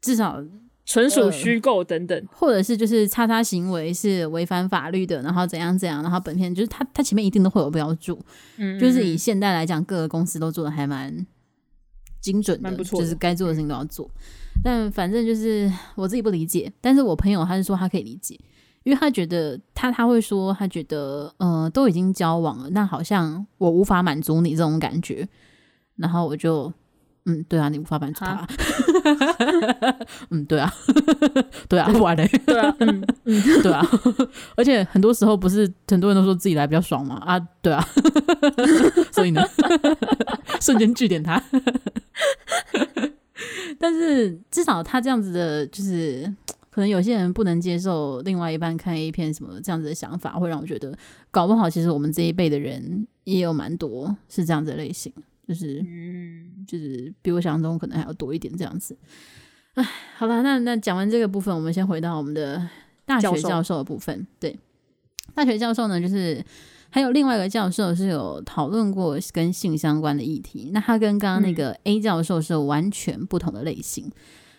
[0.02, 0.44] 至少。
[0.86, 8.20] 纯属虚构等等，或者是就是叉叉行为是违反法律的，然后怎样怎样，然后本片就是他他前面一定都会有标注，
[8.58, 11.26] 嗯，就是以现代来讲，各个公司都做的还蛮
[12.20, 14.10] 精准的，的就是该做的事情都要做。
[14.62, 18.38] 但反正就是我自己不理解，但是我朋友他是说他可以理解，
[18.82, 25.26] 因为他觉得他他会说他觉得呃都已经交往了，那好像我无法满足你这种感觉，
[25.96, 26.70] 然后我就。
[27.26, 28.46] 嗯，对啊，你无法满足他。
[30.30, 30.72] 嗯，对啊，
[31.68, 33.82] 对啊，不然嘞， 对啊，嗯嗯，对啊，
[34.56, 37.16] 而且很多时候不是很多人都说自己来比较爽嘛？
[37.24, 37.82] 啊，对啊，
[39.10, 39.42] 所以呢，
[40.60, 41.42] 瞬间句点他。
[43.78, 46.30] 但是至少他这样子的，就是
[46.70, 50.96] 可能有些人不能接受另外一半看 A 片什么这样子的想法，会让我觉得
[51.30, 55.12] 搞不好，其实我们这一辈的人也有蛮多是这样子的类型。
[55.46, 58.96] 就是，嗯，就是比我想象中可能还要多一点这样子。
[59.74, 59.84] 哎，
[60.16, 62.66] 好了，那那讲完这个部分，我们先回到我们的
[63.04, 64.26] 大学教授的部分。
[64.40, 64.58] 对，
[65.34, 66.42] 大学教授呢，就是
[66.90, 70.70] 还有另外一个教授是有讨论过跟性相关的议题。
[70.72, 74.06] 那他跟刚刚那个 A 教授是完全不同的类型。
[74.06, 74.12] 嗯、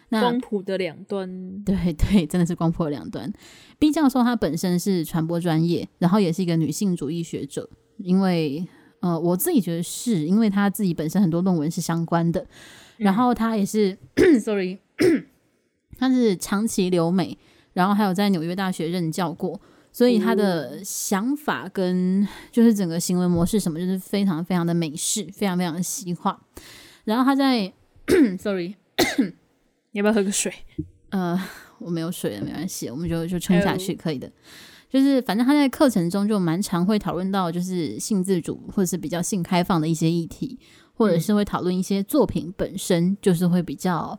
[0.10, 3.32] 那光谱的两端，对 对，真的是光谱的两端。
[3.80, 8.68] B 教授他本身是传播专业，然后也是一个女性主义学者，因为。
[9.06, 12.44] 呃，我自己觉得是因为他自己本身很多论文是相关的，
[12.98, 14.80] 然后他也是、嗯、， sorry，
[16.00, 17.38] 他是长期留美，
[17.74, 26.42] 然后还有在纽约大学任教过，所以他的想法跟就是整个行为模式什么，就是非常非常的美式，非常非常的西化。
[27.04, 27.72] 然后他在，
[28.42, 28.76] sorry，
[29.94, 30.52] 你要不要喝个水？
[31.10, 31.40] 呃，
[31.78, 34.32] 我没有水了，没关系，我们就就撑下去，可以的。
[34.96, 40.58] 就是反正他在课程中就蛮常会讨论到，就是性自主或者是比较性开放的一些议题，
[40.94, 44.18] 或者是会讨论一些作品本身就是会比较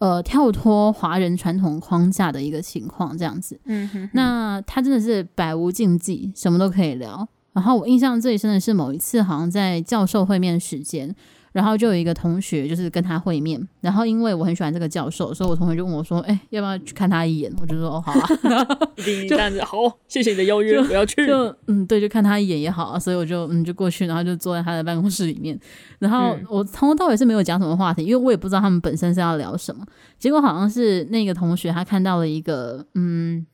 [0.00, 3.58] 呃跳脱华人传统框架的一个情况这样子。
[3.64, 7.26] 嗯哼，那他真的是百无禁忌，什么都可以聊。
[7.54, 11.16] 然后我印象最深的是某一次好像在教授会面时间。
[11.52, 13.60] 然后就有一个同学，就是跟他会面。
[13.80, 18.28] 然后因为我很喜欢这个教授，所以我同学就问我说：“哎、欸，要不要去看他一眼？”我就说：“哦，好啊。
[18.96, 19.78] ”一定这样子，好，
[20.08, 21.26] 谢谢你的邀约，我要去。
[21.26, 22.98] 就 嗯，对，就看他一眼也好啊。
[22.98, 25.58] 所以我就嗯，就过去，然后就坐在他的办公室里面。
[25.98, 29.84] 然后我从头到尾是没有讲什么话题，因为我也不知道他们本身是要聊什么。
[30.18, 33.46] 结果好像是那个同学他看到了一个嗯，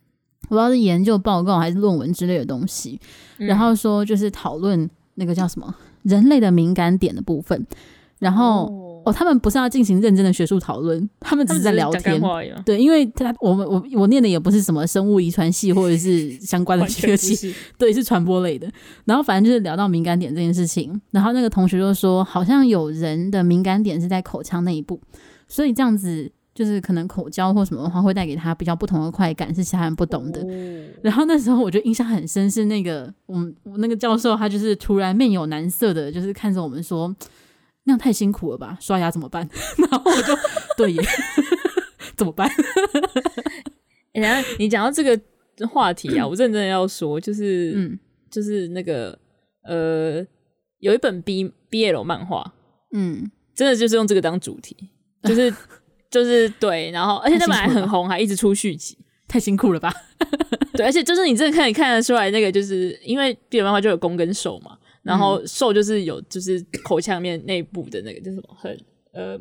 [0.44, 2.98] 我不知道是研究报告还是论文之类的东西，
[3.36, 5.74] 然后说就是讨论那个叫什么。
[6.04, 7.66] 人类的敏感点的部分，
[8.20, 12.22] 然后哦，哦，他们不是要进行认真的学术讨论，他们只是在聊天。
[12.64, 18.70] 对，因为他我们我我念的也不是什么生物遗传系或者是相关的学系，对，是传播类的。
[19.04, 25.00] 然后反正就是聊到敏感点这件事情，然后那个同学就说，好像有人的敏感点是在口腔那一部，
[25.48, 26.32] 所以这样子。
[26.54, 30.40] 就是可能口交或什么的话，会带给他比较不同的快感，是其他人不懂的。
[30.40, 37.14] 哦、然后那时候我就印象很深，是那个我们我那个教授，他就是突然面有难色的，就是看着我们说
[37.84, 38.78] ：“那样太辛苦了吧？
[38.80, 39.48] 刷牙怎么办？”
[39.90, 40.32] 然后我就
[40.76, 41.02] 对耶，
[42.16, 42.48] 怎么办？
[44.14, 45.20] 然后你讲到这个
[45.66, 47.98] 话题啊， 我认真要说，就是嗯，
[48.30, 49.18] 就是那个
[49.64, 50.24] 呃，
[50.78, 52.54] 有一本 B BL 漫画，
[52.92, 54.76] 嗯，真的就是用这个当主题，
[55.24, 55.52] 就是。
[56.14, 58.96] 就是对，然后而且他本来很红，还一直出续集，
[59.26, 59.92] 太辛苦了吧？
[60.74, 68.80] 对，而且就是你这个可以看得出来，那个就是因为 BL 漫画就有攻跟受嘛，然后受就是有就是口腔面内部的那个就是什么很
[69.12, 69.36] 呃，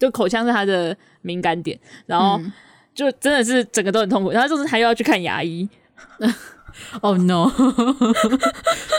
[0.00, 2.40] 就口腔是他的敏感点，然后
[2.92, 5.68] 就真的是整个都很痛苦，然后就是他又要去看牙医。
[7.00, 7.48] 哦、oh, no，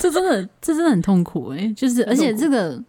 [0.01, 2.81] 这真的这真的很痛苦哎、欸，就是而且这个。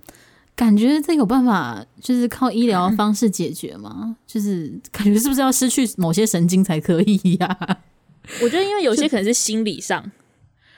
[0.59, 4.01] 感觉这有办法，就是靠医疗方式解决吗？
[4.03, 7.79] 嗯、 就是感觉是不是要失去某些神经才可以呀、啊？
[8.43, 10.11] 我觉得，因为有些可能是心理上，就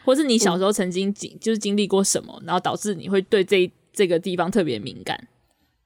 [0.04, 5.18] 或是你小时候曾经经就是经历过什么，然后导致你会对这这个地方特别敏感。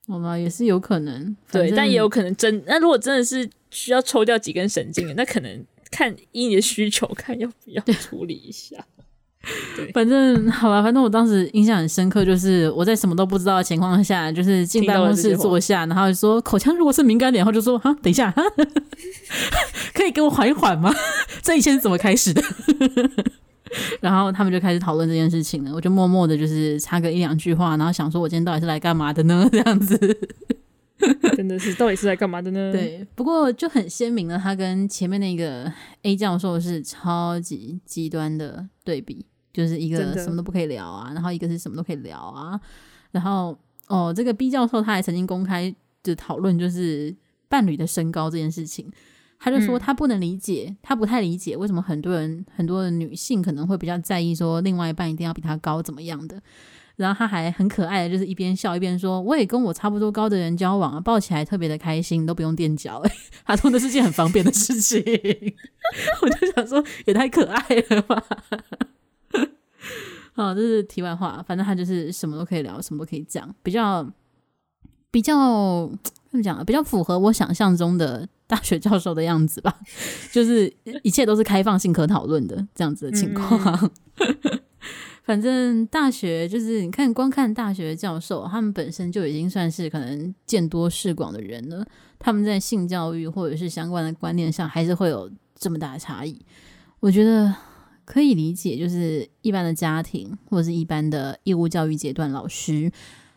[0.09, 1.36] 好吧，也是有可能。
[1.53, 2.64] 对，但也有可能真。
[2.66, 8.84] 那如果真的是需要抽掉几根神经，那可能看依你的需求，看要不要处理一下。
[9.76, 18.42] 对反正好吧，反正我当时印象很深刻，就是我在什么都不知道的情况下，就是进办公室坐下，然后就说口腔如果是敏感点，然后就说哈，等一下，哈
[19.92, 20.95] 可以给我缓一缓吗？
[21.42, 22.42] 这一切是怎么开始的？
[24.01, 25.72] 然后他们就开始讨论这件事情了。
[25.74, 29.49] 我就默默的，就是插个一两句话，然后想说，我今天到底是来干嘛的呢？
[29.51, 29.99] 这样子，
[31.36, 32.70] 真的是到底是来干嘛的呢？
[32.72, 35.70] 对，不过就很鲜明的，他跟前面那个
[36.03, 39.26] A 教授是超级极端的对比。
[39.55, 42.61] 就是一个什么都不可以聊啊，然后一个是什么都可以聊啊，
[43.13, 47.15] 然后哦，这个 B 教授他还曾经公开就讨论就是
[47.49, 48.91] 伴侣的身高这件事情，
[49.39, 56.41] 他就说他不能理解，嗯、他不太理解为什么很多人很多的女性可能会比较在意说另外一半一定要比他高怎么样的，
[56.97, 63.03] 然后他还很可爱的就是一边笑一边说，我也跟我差不多高的人交往啊，抱起来特别的开心，都不用垫脚，
[63.47, 65.01] 他说那是件很方便的事情，
[66.23, 68.25] 我就想说也太可爱了吧。
[70.35, 74.05] 哦，这是题外话，反正他就是什么都可以聊，什么都可以讲，比较
[75.11, 75.89] 比较
[76.28, 76.64] 怎么讲？
[76.64, 79.72] 比较符合我想象中的大学教授的样子吧，
[80.32, 80.72] 就是
[81.05, 83.91] 一切都是开放性可讨论的这样子的情况。
[84.18, 84.61] 嗯、
[85.22, 91.87] 反正大学就是你看，光看大学教授，他们本身就已经算是可能见多识广的人了，
[92.18, 96.45] 他们在性教育或者是相关的观念上，还是会有这么大的差异。
[96.99, 97.54] 我觉得。
[98.05, 102.91] 可以理解，就是一般的家庭或者是一般的义务教育阶段，老师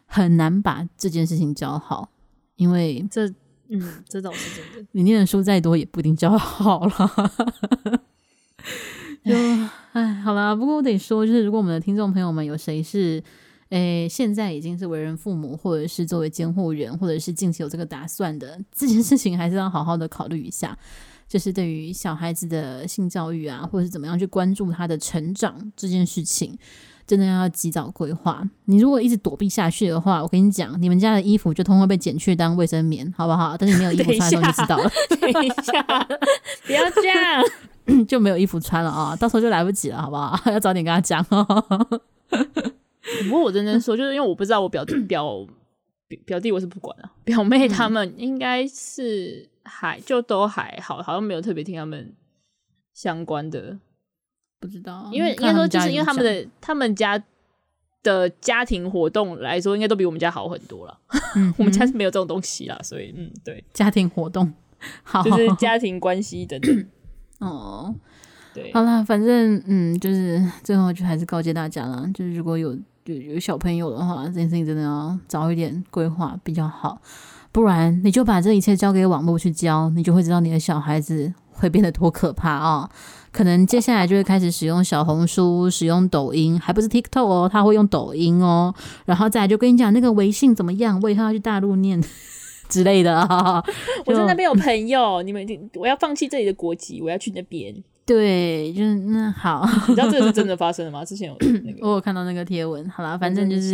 [0.05, 2.09] 很难把这件事情教好，
[2.55, 3.27] 因为这，
[3.69, 4.87] 嗯，这倒是真的。
[4.91, 8.01] 你念的书再多，也不一定教好了。
[9.25, 9.33] 就
[9.93, 13.21] 哎，好啦，不过我得说，就是如果我们的听众朋友们有谁是，
[13.69, 20.77] 诶，现在已经是为人父母，或者是作为监护人，或者是近期有这个打算的，这件事情还是要好好的考虑一下。
[21.27, 26.57] 就是对于小孩子的性教育啊，或者是怎么样去关注他的成长这件事情，
[27.05, 28.41] 真的要及早规划。
[28.63, 33.57] 你如果一直躲避下去的话，我跟你讲，你们家的衣服就通通被剪去当卫生棉，好不好？
[33.57, 34.89] 但是你没有衣服 穿的时候就知道了。
[35.19, 35.83] 等一下，
[36.65, 37.43] 不要这样，
[38.07, 39.13] 就没有衣服穿了啊！
[39.17, 40.39] 到时候就来不及了，好不好？
[40.49, 42.01] 要早点跟他讲哦。
[43.25, 45.47] 不过我认真说，就是因为我不知道我表表
[46.25, 52.13] 表弟我是不管啊，表妹他们应该是还就都还好，好像没有特别听他们
[52.93, 53.77] 相关的。
[54.59, 57.23] 不知道，因为应该说就是因为他们的他们家
[58.01, 60.99] 的家庭活动来说，应该都比我们家好很多了。
[61.35, 64.51] 嗯，我们家是没有这种东西啦，所以嗯，对，家庭活动
[65.03, 66.87] 好，就是家庭关系等等。
[67.39, 67.93] 哦，
[68.53, 72.75] 对，好啦，反正嗯，就是最后就还是告诫大家啦，就是如果有
[73.07, 77.01] 有有小朋友的话，这件事情真的要早一点规划比较好，
[77.51, 82.89] 不然你就把这一切交给网络去教，你就会知道你的小孩子会变得多可怕啊。
[83.31, 88.73] 可能接下来就会开始使用小红书，使用抖音，还不是 TikTok 哦，他会用抖音哦，
[89.05, 92.03] 然后再就跟你讲那个微信怎么样，我以后要去大陆念
[92.67, 93.63] 之类的啊。
[94.05, 97.75] 我在那边有朋友，你们我要放弃这里的国籍，我要去那边。
[98.07, 101.05] 对，就是那好，你知道这个是真的 发生的吗？
[101.05, 102.89] 之前有 那个，我有看到那个贴文。
[102.89, 103.73] 好啦，反正就是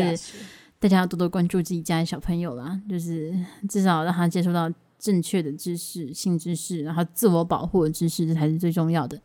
[0.79, 3.33] 大家要多多关注自己家的小朋友啦，就是
[3.69, 4.69] 至少让他接触到。
[4.99, 9.19] 正确的知识、性知识，然后自我保护的知识，这才是最重要的。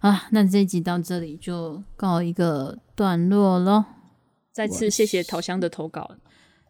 [0.00, 3.84] 好了，那这一集到这里就告一个段落喽。
[4.50, 6.12] 再次谢谢桃香的投稿。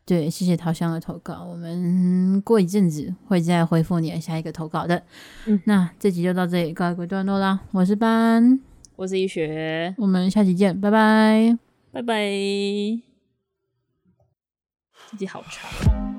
[0.08, 1.44] 对，谢谢桃香的投稿。
[1.44, 5.02] 我们过一阵子会再回复你的下一个投稿的。
[5.44, 7.60] 嗯，那这集就到这里告一个段落啦。
[7.72, 8.58] 我是班，
[8.96, 11.58] 我是一学，我们下期见，拜拜，
[11.92, 12.14] 拜拜。
[15.10, 16.17] 这集好长。